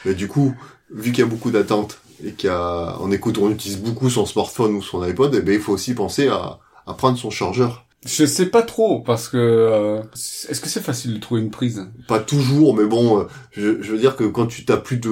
[0.06, 0.56] Mais du coup,
[0.92, 4.10] vu qu'il y a beaucoup d'attente et qu'il y a, on écoute, on utilise beaucoup
[4.10, 7.30] son smartphone ou son iPod, eh ben il faut aussi penser à, à prendre son
[7.30, 7.86] chargeur.
[8.06, 9.38] Je sais pas trop, parce que...
[9.38, 11.88] euh, Est-ce que c'est facile de trouver une prise?
[12.10, 15.10] Pas toujours, mais bon, euh, je, je veux dire que quand tu t'as plus de,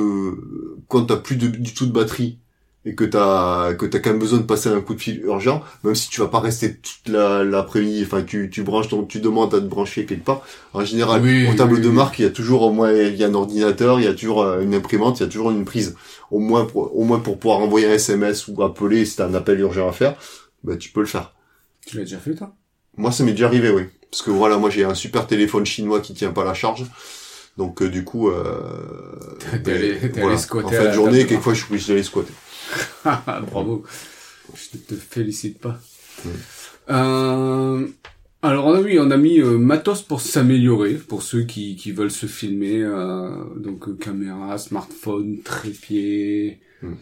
[0.89, 2.39] quand t'as plus de, du tout de batterie
[2.85, 5.61] et que t'as que t'as quand même besoin de passer un coup de fil urgent,
[5.83, 9.19] même si tu vas pas rester toute la- l'après-midi, enfin tu tu branches ton, tu
[9.19, 10.41] demandes à te brancher quelque part.
[10.73, 13.15] En général, Oui, au tableau oui, de marque, il y a toujours au moins il
[13.15, 15.51] y a un ordinateur, il y a toujours euh, une imprimante, il y a toujours
[15.51, 15.95] une prise.
[16.31, 19.33] Au moins pour, au moins pour pouvoir envoyer un SMS ou appeler si t'as un
[19.35, 20.15] appel urgent à faire,
[20.63, 21.33] ben tu peux le faire.
[21.85, 22.55] Tu l'as déjà fait, toi?
[22.97, 23.83] Moi, ça m'est déjà arrivé, oui.
[24.09, 26.85] Parce que voilà, moi j'ai un super téléphone chinois qui tient pas la charge.
[27.57, 30.37] Donc euh, du coup, euh, T'es allé- t'es allé voilà.
[30.37, 32.33] squatter en fin de journée, quelquefois je suis obligé d'aller squatter.
[33.51, 33.83] Bravo.
[34.53, 35.79] Je ne te félicite pas.
[36.89, 37.87] Euh,
[38.41, 42.25] alors oui, on a mis euh, matos pour s'améliorer, pour ceux qui, qui veulent se
[42.25, 42.81] filmer.
[42.81, 46.93] euh, donc euh, caméra, smartphone, trépied, Mm.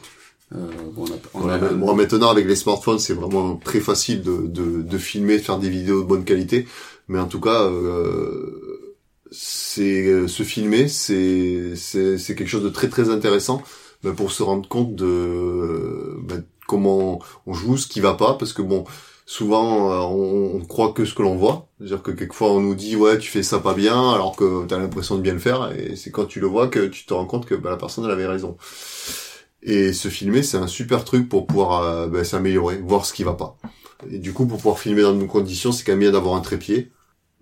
[0.56, 1.06] Euh, bon,
[1.36, 4.82] on a, on a- Moi maintenant avec les smartphones c'est vraiment très facile de, de,
[4.82, 6.68] de filmer, de faire des vidéos de bonne qualité.
[7.08, 8.96] Mais en tout cas, euh,
[9.32, 13.62] c'est euh, se filmer, c'est c'est c'est quelque chose de très très intéressant
[14.04, 18.54] ben, pour se rendre compte de ben, comment on joue, ce qui va pas, parce
[18.54, 18.84] que bon.
[19.32, 21.68] Souvent, euh, on, on croit que ce que l'on voit.
[21.78, 24.74] C'est-à-dire que quelquefois, on nous dit, ouais, tu fais ça pas bien, alors que tu
[24.74, 25.72] as l'impression de bien le faire.
[25.78, 28.06] Et c'est quand tu le vois que tu te rends compte que ben, la personne,
[28.06, 28.58] elle avait raison.
[29.62, 33.34] Et se filmer, c'est un super truc pour pouvoir euh, s'améliorer, voir ce qui va
[33.34, 33.56] pas.
[34.10, 36.36] Et du coup, pour pouvoir filmer dans de bonnes conditions, c'est quand même bien d'avoir
[36.36, 36.92] un trépied.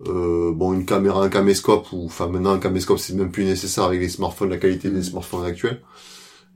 [0.06, 3.84] Euh, bon, une caméra, un caméscope, ou enfin maintenant un caméscope, c'est même plus nécessaire
[3.84, 5.80] avec les smartphones, la qualité des smartphones actuels.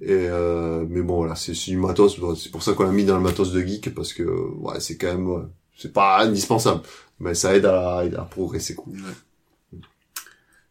[0.04, 2.18] Et euh, mais bon, voilà, c'est du matos.
[2.36, 4.96] C'est pour ça qu'on l'a mis dans le matos de geek parce que ouais, c'est
[4.96, 5.42] quand même, ouais,
[5.76, 6.82] c'est pas indispensable,
[7.20, 8.74] mais ça aide à, à progresser.
[8.74, 8.92] Quoi.
[8.92, 9.78] Ouais.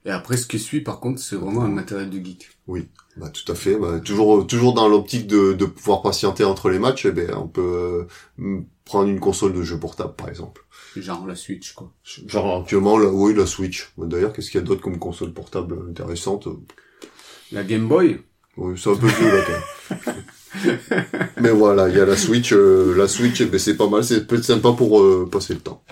[0.04, 2.50] Et après, ce qui suit, par contre, c'est vraiment un matériel de geek.
[3.16, 3.78] Bah, tout à fait.
[3.78, 7.48] Bah, toujours, toujours dans l'optique de, de pouvoir patienter entre les matchs, eh ben, on
[7.48, 8.08] peut
[8.40, 10.66] euh, prendre une console de jeu portable, par exemple.
[10.98, 11.94] Genre la Switch, quoi.
[12.04, 13.94] Genre actuellement, la, oui, la Switch.
[13.98, 16.50] D'ailleurs, qu'est-ce qu'il y a d'autre comme console portable intéressante?
[17.52, 18.20] La Game Boy?
[18.58, 20.24] Oui, c'est un peu vieux là quand même.
[21.42, 22.52] Mais voilà, il y a la Switch.
[22.54, 24.04] euh, la Switch, eh ben, c'est pas mal.
[24.04, 25.84] C'est peut-être sympa pour euh, passer le temps.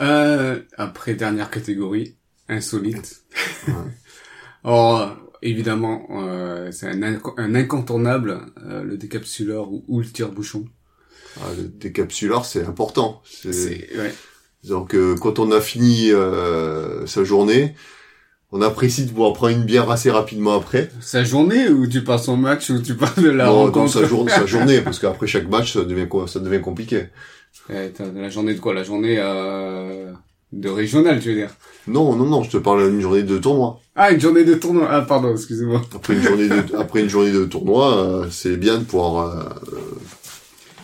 [0.00, 2.16] Euh, après, dernière catégorie,
[2.48, 3.22] insolite.
[3.68, 3.74] Ouais.
[4.64, 10.66] Or, évidemment, euh, c'est un, inco- un incontournable, euh, le décapsuleur ou, ou le tire-bouchon.
[11.40, 13.22] Ah, le décapsuleur, c'est important.
[13.24, 14.14] C'est C'est, ouais.
[14.64, 17.74] donc euh, quand on a fini euh, sa journée,
[18.52, 20.90] on apprécie de pouvoir prendre une bière assez rapidement après.
[21.00, 24.02] Sa journée ou tu parles son match ou tu parles de la non, rencontre non,
[24.02, 27.06] sa, jour- sa journée, parce qu'après chaque match, ça devient ça devient compliqué.
[27.68, 28.74] Eh, La journée de quoi?
[28.74, 30.10] La journée euh,
[30.52, 31.50] de régional, tu veux dire?
[31.86, 33.80] Non, non, non, je te parle d'une journée de tournoi.
[33.94, 34.88] Ah, une journée de tournoi.
[34.90, 35.82] Ah, pardon, excusez-moi.
[35.94, 39.42] Après une journée de, après une journée de tournoi, euh, c'est bien de pouvoir euh,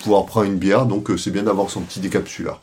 [0.03, 2.63] pouvoir prendre une bière, donc euh, c'est bien d'avoir son petit décapsuleur.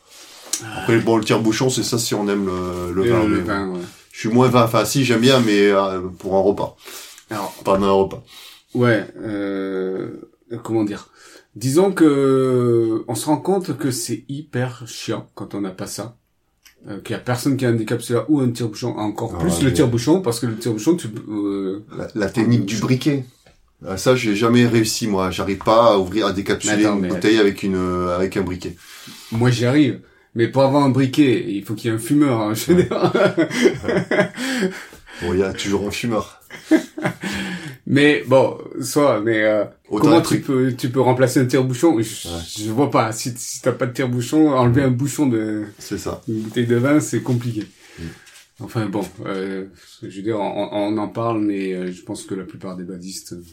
[0.78, 3.24] Après, bon, le tire-bouchon, c'est ça si on aime le, le vin.
[3.26, 3.80] le vin, ouais.
[4.14, 6.78] Je suis moins vin, enfin si, j'aime bien, mais euh, pour un repas,
[7.32, 8.24] Alors, pendant un repas.
[8.76, 10.11] Ouais, euh,
[10.61, 11.09] comment dire?
[11.55, 16.16] Disons que on se rend compte que c'est hyper chiant quand on n'a pas ça.
[16.88, 19.64] Euh, qu'il y a personne qui a un décapsuleur ou un tire-bouchon, encore Ah, plus
[19.64, 23.24] le tire-bouchon, parce que le tire-bouchon, tu euh, La, la technique du briquet.
[23.88, 25.32] Ah, Ça, j'ai jamais réussi, moi.
[25.32, 28.76] J'arrive pas à ouvrir, à décapsuler attends, une bouteille avec une, euh, avec un briquet.
[29.32, 30.01] Moi, j'y arrive.
[30.36, 32.42] Mais pour avoir un briquet, il faut qu'il y ait un fumeur.
[32.42, 33.14] Hein, je veux dire.
[35.22, 36.42] Bon, il y a toujours un fumeur.
[37.88, 42.02] mais bon, soit, mais euh, comment tu peux, tu peux remplacer un tire-bouchon?
[42.02, 42.42] Je, Ouais.
[42.58, 43.12] je vois pas.
[43.12, 45.66] Si, si t'as pas de tire-bouchon, enlever un bouchon de...
[45.78, 46.22] C'est ça.
[46.28, 47.68] Une bouteille de vin, c'est compliqué.
[48.00, 48.04] Mm.
[48.60, 49.66] Enfin bon, euh,
[50.02, 52.84] je veux dire, on, on en parle, mais euh, je pense que la plupart des
[52.84, 53.44] badistes, euh,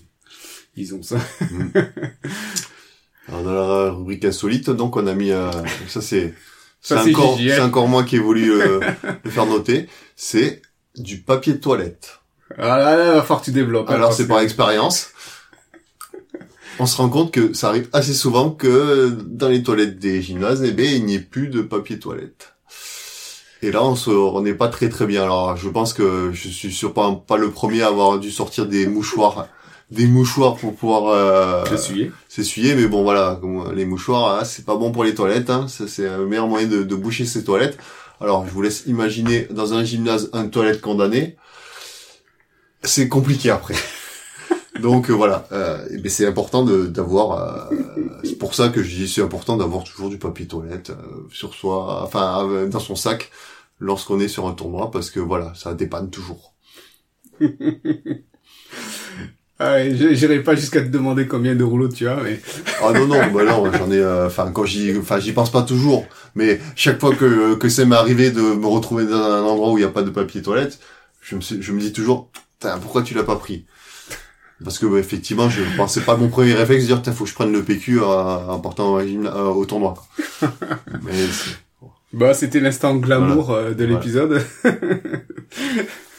[0.76, 1.18] ils ont ça.
[3.28, 5.50] Alors, dans la rubrique insolite, donc, on a mis, euh,
[5.88, 6.34] ça c'est,
[6.80, 8.80] c'est encore, c'est encore moi qui ai voulu euh,
[9.24, 9.88] le faire noter.
[10.16, 10.62] C'est
[10.96, 12.20] du papier de toilette.
[12.58, 13.88] Ah là, là, va falloir que tu développes.
[13.90, 15.08] hein, Alors, c'est que- par expérience.
[16.78, 20.62] On se rend compte que ça arrive assez souvent que dans les toilettes des gymnases,
[20.64, 22.54] eh ben, il n'y ait plus de papier toilette.
[23.62, 25.22] Et là, on se, on n'est pas très très bien.
[25.22, 28.64] Alors, je pense que je suis sûr pas, pas le premier à avoir dû sortir
[28.66, 29.48] des mouchoirs,
[29.90, 32.12] des mouchoirs pour pouvoir euh, T'essuyer.
[32.28, 32.74] s'essuyer.
[32.74, 35.50] Mais bon, voilà, comme les mouchoirs, hein, c'est pas bon pour les toilettes.
[35.50, 37.78] Hein, ça, c'est un meilleur moyen de, de boucher ses toilettes.
[38.20, 41.36] Alors, je vous laisse imaginer dans un gymnase un toilette condamné.
[42.82, 43.74] C'est compliqué après.
[44.80, 47.70] Donc euh, voilà, euh, ben, c'est important d'avoir.
[47.72, 47.76] euh,
[48.24, 51.52] c'est pour ça que je dis c'est important d'avoir toujours du papier toilette euh, sur
[51.54, 53.30] soi, enfin euh, dans son sac
[53.78, 56.54] lorsqu'on est sur un tournoi parce que voilà, ça dépanne toujours.
[59.62, 62.40] Ah, ouais, je- j'irai pas jusqu'à te demander combien de rouleaux tu as, mais
[62.82, 63.98] Ah non non, bah non, j'en ai.
[63.98, 67.84] euh, Enfin quand j'y, enfin j'y pense pas toujours, mais chaque fois que que ça
[67.84, 70.40] m'est arrivé de me retrouver dans un endroit où il y a pas de papier
[70.40, 70.78] toilette,
[71.20, 72.30] je me je me dis toujours,
[72.80, 73.66] pourquoi tu l'as pas pris?
[74.64, 77.34] Parce que bah, effectivement, je pensais pas mon premier réflexe de dire, faut que je
[77.34, 78.10] prenne le PQ en,
[78.48, 79.94] en partant au, gymna- euh, au tournoi.
[81.02, 81.56] mais c'est-
[82.12, 84.00] bah c'était l'instant glamour euh, de Voilà.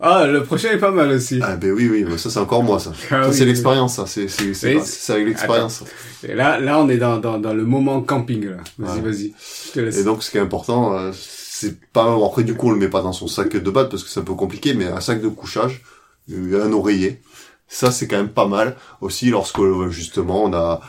[0.00, 1.40] ah, le prochain est pas mal aussi.
[1.42, 2.92] ah ben oui oui, bah, ça c'est encore moi ça.
[3.10, 3.46] Ah ça oui, c'est oui.
[3.46, 5.82] l'expérience ça, c'est c'est c'est avec l'expérience.
[6.22, 8.56] Et là, là, on est dans dans, dans le moment camping là.
[8.78, 9.10] Vas-y, Ouais.
[9.10, 9.34] vas-y.
[9.66, 9.98] Je te laisse.
[9.98, 12.88] Et donc, ce qui est important, euh, c'est pas, après, du coup, on le met
[12.88, 15.20] pas dans son sac de batte parce que c'est un peu compliqué, mais un sac
[15.20, 15.82] de couchage,
[16.30, 17.20] euh, un oreiller.
[17.66, 18.76] Ça, c'est quand même pas mal.
[19.00, 20.80] Aussi, lorsque, euh, justement, on a,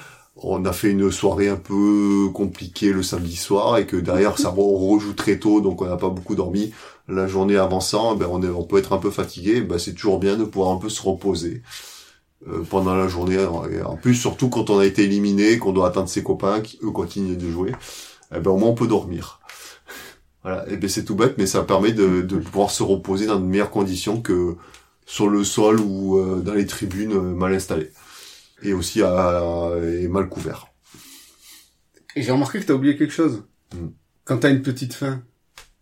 [0.44, 4.54] on a fait une soirée un peu compliquée le samedi soir et que derrière, ça
[4.56, 6.74] on rejoue très tôt, donc on n'a pas beaucoup dormi.
[7.08, 9.62] La journée avançant, ben, on, peut être un peu fatigué.
[9.62, 11.64] Ben, c'est toujours bien de pouvoir un peu se reposer
[12.48, 13.38] euh, pendant la journée.
[13.44, 16.92] En plus, surtout quand on a été éliminé, qu'on doit attendre ses copains qui eux
[16.92, 17.72] continuent de jouer,
[18.36, 19.40] eh ben au moins on peut dormir.
[20.42, 23.38] Voilà, et ben c'est tout bête, mais ça permet de, de pouvoir se reposer dans
[23.38, 24.56] de meilleures conditions que
[25.06, 27.90] sur le sol ou euh, dans les tribunes euh, mal installées.
[28.62, 30.68] Et aussi à, et mal couverts.
[32.16, 33.44] Et j'ai remarqué que t'as oublié quelque chose.
[33.74, 33.90] Hmm.
[34.26, 35.24] Quand t'as une petite faim,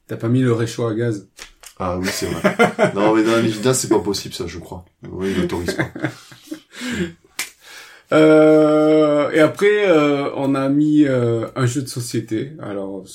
[0.08, 1.28] t'as pas mis le réchaud à gaz.
[1.80, 2.56] Ah oui, c'est vrai.
[2.96, 4.86] non, mais dans la c'est pas possible, ça, je crois.
[5.10, 5.90] Oui, il n'autorise pas.
[8.14, 12.54] Euh, et après, euh, on a mis euh, un jeu de société.
[12.62, 13.06] Alors,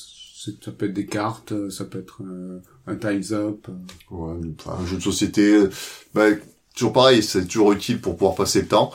[0.60, 3.68] ça peut être des cartes, euh, ça peut être euh, un Time's Up.
[4.10, 4.34] Ouais,
[4.66, 5.70] un jeu de société, euh,
[6.14, 6.26] bah,
[6.74, 8.92] toujours pareil, c'est toujours utile pour pouvoir passer le temps.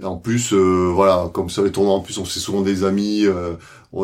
[0.00, 2.82] Et en plus, euh, voilà, comme ça les tournois, en plus on sait souvent des
[2.82, 3.54] amis, euh,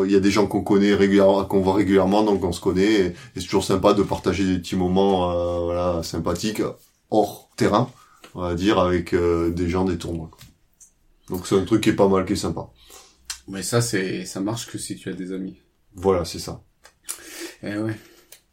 [0.05, 2.91] il y a des gens qu'on connaît régulièrement, qu'on voit régulièrement, donc on se connaît,
[2.93, 6.61] et, et c'est toujours sympa de partager des petits moments, euh, voilà, sympathiques,
[7.09, 7.89] hors terrain,
[8.35, 10.29] on va dire, avec euh, des gens des tournois.
[10.31, 10.39] quoi.
[11.29, 12.69] Donc c'est un truc qui est pas mal, qui est sympa.
[13.49, 15.57] Mais ça, c'est, ça marche que si tu as des amis.
[15.95, 16.61] Voilà, c'est ça.
[17.63, 17.99] Eh ouais.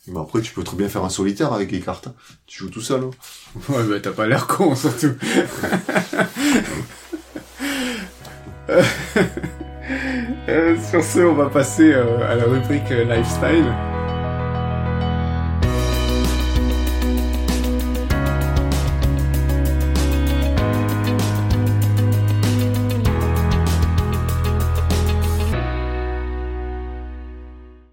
[0.09, 2.09] Mais après, tu peux très bien faire un solitaire avec les cartes.
[2.09, 2.15] hein.
[2.47, 3.05] Tu joues tout seul.
[3.05, 3.11] hein.
[3.69, 5.13] Ouais, bah t'as pas l'air con, surtout.
[10.49, 13.65] Euh, sur ce, on va passer euh, à la rubrique euh, lifestyle.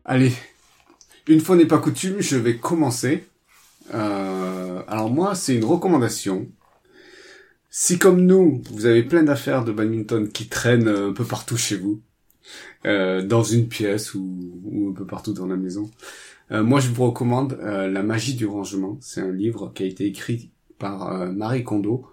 [0.03, 0.33] Allez,
[1.27, 3.25] une fois n'est pas coutume, je vais commencer.
[3.93, 6.47] Euh, alors moi, c'est une recommandation.
[7.77, 11.57] Si comme nous, vous avez plein d'affaires de badminton qui traînent euh, un peu partout
[11.57, 11.99] chez vous,
[12.85, 15.91] euh, dans une pièce ou, un peu partout dans la maison,
[16.51, 18.97] euh, moi je vous recommande La magie du rangement.
[19.01, 22.07] C'est un livre qui a été écrit par Marie Kondo.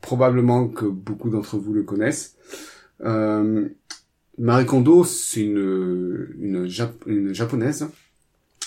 [0.00, 2.38] Probablement que beaucoup d'entre vous le connaissent.
[2.98, 7.88] Marie Kondo, c'est une, une, Jap- une japonaise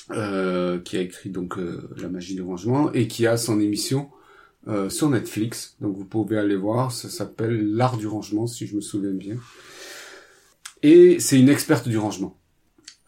[0.07, 1.55] qui a écrit donc
[1.97, 4.11] La magie du rangement et qui a son émission
[4.67, 5.75] euh, sur Netflix.
[5.81, 9.37] Donc vous pouvez aller voir, ça s'appelle L'art du rangement si je me souviens bien.
[10.83, 12.37] Et c'est une experte du rangement.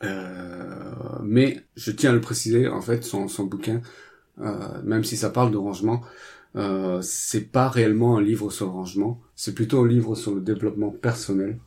[0.04, 3.82] Euh, mais je tiens à le préciser, en fait, son, son bouquin,
[4.40, 6.02] euh, même si ça parle de rangement,
[6.56, 10.42] euh, c'est pas réellement un livre sur le rangement, c'est plutôt un livre sur le
[10.42, 11.60] développement personnel.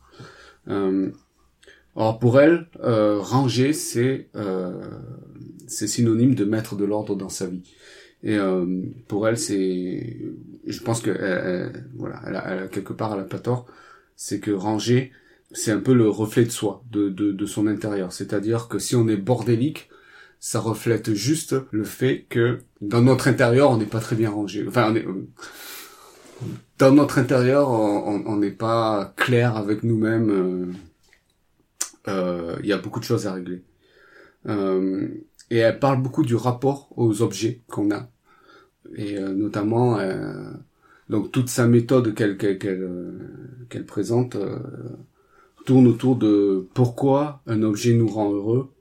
[1.95, 4.29] Alors pour elle, ranger, c'est
[5.67, 7.63] c'est synonyme de mettre de l'ordre dans sa vie.
[8.23, 8.65] Et euh,
[9.07, 10.17] pour elle, c'est,
[10.67, 13.65] je pense que elle- voilà, elle a, elle a- quelque part elle a pas tort,
[14.15, 15.11] c'est que ranger,
[15.51, 18.11] c'est un peu le reflet de soi, de, de, de son intérieur.
[18.13, 19.89] C'est-à-dire que si on est bordélique,
[20.39, 24.65] ça reflète juste le fait que dans notre intérieur, on n'est pas très bien rangé.
[24.67, 25.05] Enfin, on est,
[26.77, 30.29] dans notre intérieur, on n'est pas clair avec nous-mêmes.
[30.29, 30.65] euh,
[32.07, 33.61] euh, Il y a beaucoup de choses à régler.
[34.47, 35.09] Euh,
[35.49, 38.09] et elle parle beaucoup du rapport aux objets qu'on a.
[38.95, 40.51] Et euh, notamment, euh,
[41.09, 44.59] donc toute sa méthode qu'elle qu'elle qu'elle euh, qu'elle présente euh,
[45.65, 48.71] tourne autour de pourquoi un objet nous rend heureux,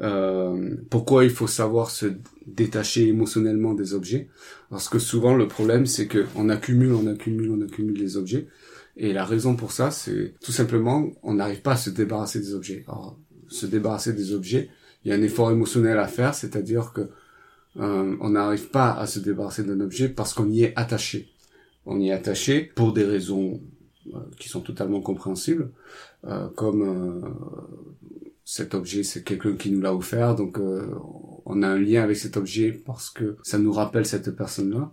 [0.00, 2.06] euh, pourquoi il faut savoir se
[2.46, 4.28] détacher émotionnellement des objets,
[4.70, 8.48] parce que souvent le problème c'est que on accumule, on accumule, on accumule des objets,
[8.96, 12.54] et la raison pour ça c'est tout simplement on n'arrive pas à se débarrasser des
[12.54, 12.84] objets.
[12.88, 14.68] Alors se débarrasser des objets,
[15.08, 17.08] il y a un effort émotionnel à faire, c'est-à-dire que
[17.78, 21.32] euh, on n'arrive pas à se débarrasser d'un objet parce qu'on y est attaché.
[21.86, 23.62] On y est attaché pour des raisons
[24.08, 25.70] euh, qui sont totalement compréhensibles,
[26.26, 27.26] euh, comme euh,
[28.44, 30.86] cet objet, c'est quelqu'un qui nous l'a offert, donc euh,
[31.46, 34.90] on a un lien avec cet objet parce que ça nous rappelle cette personne-là,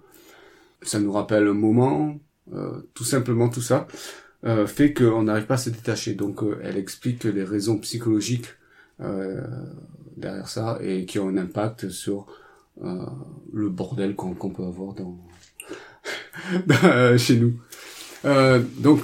[0.81, 2.17] ça nous rappelle un moment,
[2.53, 3.87] euh, tout simplement tout ça
[4.67, 6.13] fait qu'on n'arrive pas à se détacher.
[6.13, 8.45] Donc elle explique les raisons psychologiques
[9.01, 9.41] euh,
[10.17, 12.25] derrière ça et qui ont un impact sur
[12.83, 13.05] euh,
[13.53, 15.17] le bordel qu'on peut avoir dans,
[16.83, 17.53] euh, chez nous.
[18.25, 19.01] Euh, donc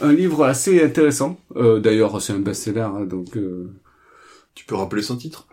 [0.00, 1.38] un livre assez intéressant.
[1.56, 3.72] Euh, D'ailleurs c'est un best-seller, hein, donc euh,
[4.54, 5.46] Tu peux rappeler son titre?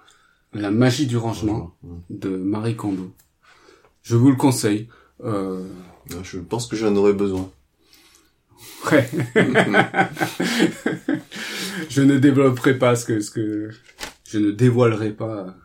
[0.53, 1.75] La magie du rangement
[2.09, 3.11] de Marie Kondo.
[4.03, 4.87] Je vous le conseille.
[5.23, 5.63] Euh,
[6.23, 7.49] Je pense que j'en aurais besoin.
[8.91, 9.09] ouais.
[11.89, 13.69] je ne développerai pas ce que, ce que,
[14.35, 15.55] je ne dévoilerai pas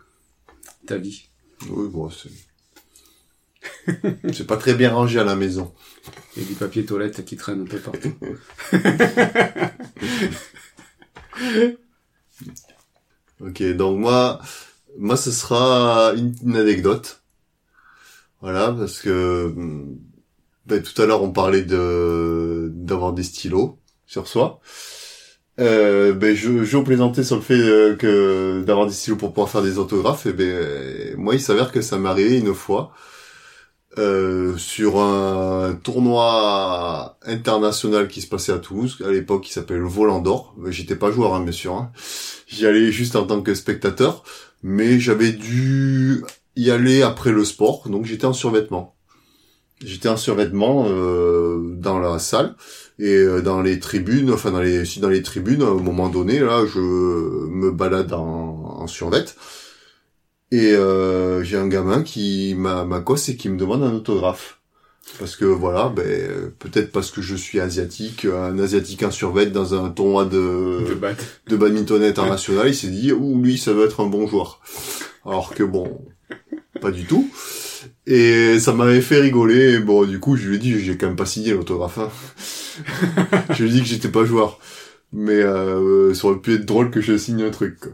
[0.87, 1.29] ta vie.
[1.69, 2.31] Oui, bon, c'est...
[4.33, 5.75] c'est pas très bien rangé à la maison.
[6.37, 8.15] Il y a du papier toilette qui traîne un peu partout.
[13.41, 14.41] Ok, donc moi,
[14.99, 17.23] moi, ce sera une, une anecdote.
[18.43, 19.55] Voilà, parce que
[20.67, 24.61] Ben, tout à l'heure, on parlait de d'avoir des stylos sur soi.
[25.61, 29.51] Euh, ben, je, je plaisantais sur le fait euh, que d'avoir des stylos pour pouvoir
[29.51, 30.27] faire des autographes.
[30.27, 32.93] Et ben, moi, il s'avère que ça m'est arrivé une fois
[33.99, 38.99] euh, sur un tournoi international qui se passait à Toulouse.
[39.05, 40.55] À l'époque, qui s'appelait le Volant d'Or.
[40.69, 41.75] J'étais pas joueur, hein, bien sûr.
[41.75, 41.93] Hein.
[42.47, 44.25] J'y allais juste en tant que spectateur,
[44.63, 46.25] mais j'avais dû
[46.57, 48.97] y aller après le sport, donc j'étais en survêtement.
[49.85, 52.55] J'étais en survêtement euh, dans la salle
[52.99, 56.11] et euh, dans les tribunes, enfin dans les si dans les tribunes, à un moment
[56.11, 59.25] donné, là, je me balade en, en survêt
[60.53, 64.59] et euh, j'ai un gamin qui m'a m'accoste et qui me demande un autographe.
[65.19, 69.75] Parce que voilà, ben peut-être parce que je suis asiatique, un asiatique en survêt dans
[69.75, 71.15] un tournoi de De bat.
[71.49, 74.61] de badminton international, il s'est dit ouh lui ça va être un bon joueur.
[75.25, 76.01] Alors que bon,
[76.81, 77.29] pas du tout.
[78.07, 79.75] Et ça m'avait fait rigoler.
[79.75, 81.99] Et bon, du coup, je lui ai dit, j'ai quand même pas signé l'autographe.
[81.99, 82.11] hein.
[83.55, 84.59] je lui ai dit que j'étais pas joueur.
[85.13, 87.81] Mais euh, ça aurait pu être drôle que je signe un truc.
[87.81, 87.93] quoi.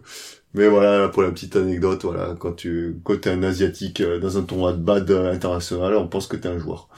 [0.55, 4.39] Mais voilà, pour la petite anecdote, voilà, quand tu quand t'es un asiatique euh, dans
[4.39, 6.89] un tournoi de bad euh, international, on pense que t'es un joueur.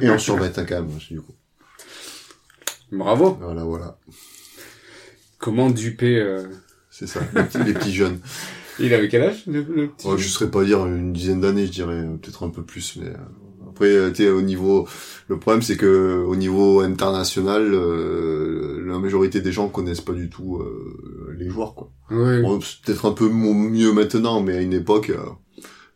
[0.00, 1.34] Et on survêt hein, quand même, du coup.
[2.92, 3.38] Bravo.
[3.40, 3.98] Voilà, voilà.
[5.38, 6.44] Comment duper euh...
[6.90, 8.20] C'est ça, les petits, les petits jeunes.
[8.80, 11.66] Il avait quel âge le, le petit Ouais, je serais pas dire une dizaine d'années,
[11.66, 13.16] je dirais peut-être un peu plus, mais euh,
[13.70, 14.86] après, euh, tu sais, au niveau,
[15.28, 20.28] le problème c'est que au niveau international, euh, la majorité des gens connaissent pas du
[20.28, 21.90] tout euh, les joueurs, quoi.
[22.10, 22.42] Ouais.
[22.42, 25.18] Bon, c'est peut-être un peu mieux maintenant, mais à une époque, euh,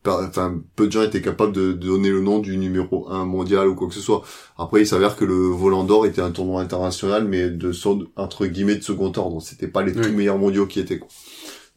[0.07, 3.69] enfin, peu de gens étaient capables de, de donner le nom du numéro 1 mondial
[3.69, 4.23] ou quoi que ce soit.
[4.57, 7.73] Après, il s'avère que le Volant d'Or était un tournoi international, mais de
[8.17, 9.43] entre guillemets de second ordre.
[9.43, 11.09] C'était pas les tout meilleurs mondiaux qui étaient, quoi.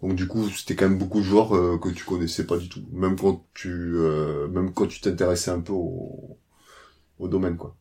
[0.02, 2.70] Donc du coup, c'était quand même beaucoup de joueurs euh, que tu connaissais pas du
[2.70, 6.38] tout, même quand tu, euh, même quand tu t'intéressais un peu au,
[7.20, 7.76] au domaine, quoi.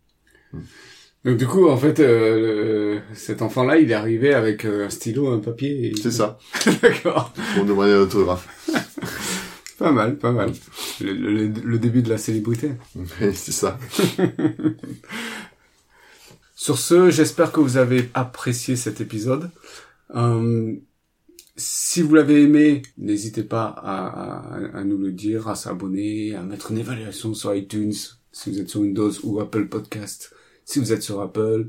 [1.24, 5.28] Donc du coup, en fait, euh, cet enfant-là, il est arrivé avec euh, un stylo,
[5.28, 5.88] un papier.
[5.90, 5.96] Et...
[5.96, 6.38] C'est ça.
[6.82, 7.32] D'accord.
[7.58, 8.48] On demandait un autographe.
[9.78, 10.54] Pas mal, pas mal.
[11.02, 12.70] Le, le- le début de la célébrité.
[13.20, 13.78] Mais c'est ça.
[16.54, 19.50] Sur ce, j'espère que vous avez apprécié cet épisode.
[20.14, 20.74] Euh,
[21.56, 26.42] si vous l'avez aimé, n'hésitez pas à, à- à nous le dire, à s'abonner, à
[26.42, 27.94] mettre une évaluation sur iTunes,
[28.32, 30.34] si vous êtes sur Windows ou Apple Podcast,
[30.64, 31.68] si vous êtes sur Apple.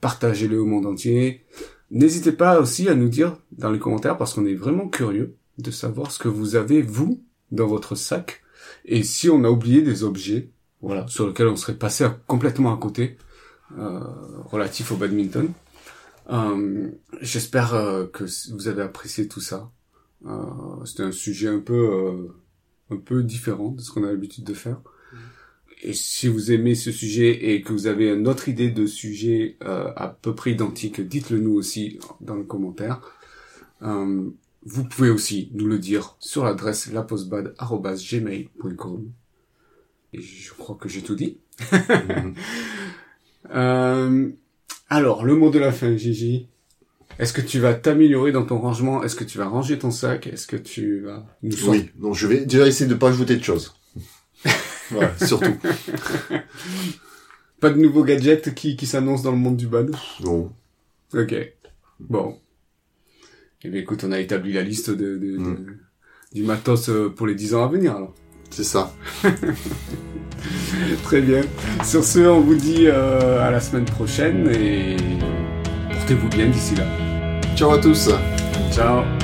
[0.00, 1.44] Partagez-le au monde entier.
[1.90, 5.70] N'hésitez pas aussi à nous dire dans les commentaires, parce qu'on est vraiment curieux de
[5.70, 7.22] savoir ce que vous avez, vous,
[7.52, 8.42] dans votre sac,
[8.84, 10.50] et si on a oublié des objets,
[10.82, 13.16] voilà, sur lesquels on serait passé complètement à côté,
[13.78, 14.00] euh,
[14.44, 15.48] relatif au badminton.
[16.30, 19.70] Euh, J'espère euh, que vous avez apprécié tout ça.
[20.26, 22.28] Euh, C'était un sujet un peu
[22.90, 24.80] un peu différent de ce qu'on a l'habitude de faire.
[25.82, 29.56] Et si vous aimez ce sujet et que vous avez une autre idée de sujet
[29.62, 33.00] euh, à peu près identique, dites-le nous aussi dans les commentaires.
[33.82, 34.30] Euh,
[34.64, 39.10] vous pouvez aussi nous le dire sur l'adresse lapostbad.gmail.com.
[40.12, 41.38] Et je crois que j'ai tout dit.
[43.54, 44.28] Euh,
[44.88, 46.48] alors, le mot de la fin, Gigi.
[47.18, 49.02] Est-ce que tu vas t'améliorer dans ton rangement?
[49.02, 50.26] Est-ce que tu vas ranger ton sac?
[50.26, 53.42] Est-ce que tu vas nous Oui, donc je vais déjà essayer de pas ajouter de
[53.44, 53.74] choses.
[54.90, 55.56] voilà, surtout.
[57.60, 59.90] Pas de nouveaux gadgets qui, qui s'annoncent dans le monde du bad
[60.22, 60.52] Non.
[61.14, 61.34] Ok.
[62.00, 62.38] Bon.
[63.62, 65.54] Eh bien, écoute, on a établi la liste de, de- Mm.
[65.54, 65.66] de-
[66.34, 68.14] du matos euh, pour les 10 ans à venir, alors.
[68.50, 68.92] C'est ça.
[71.04, 71.42] Très bien.
[71.84, 74.96] Sur ce, on vous dit euh, à la semaine prochaine et
[75.92, 76.84] portez-vous bien d'ici là.
[77.56, 78.10] Ciao à tous.
[78.72, 79.15] Ciao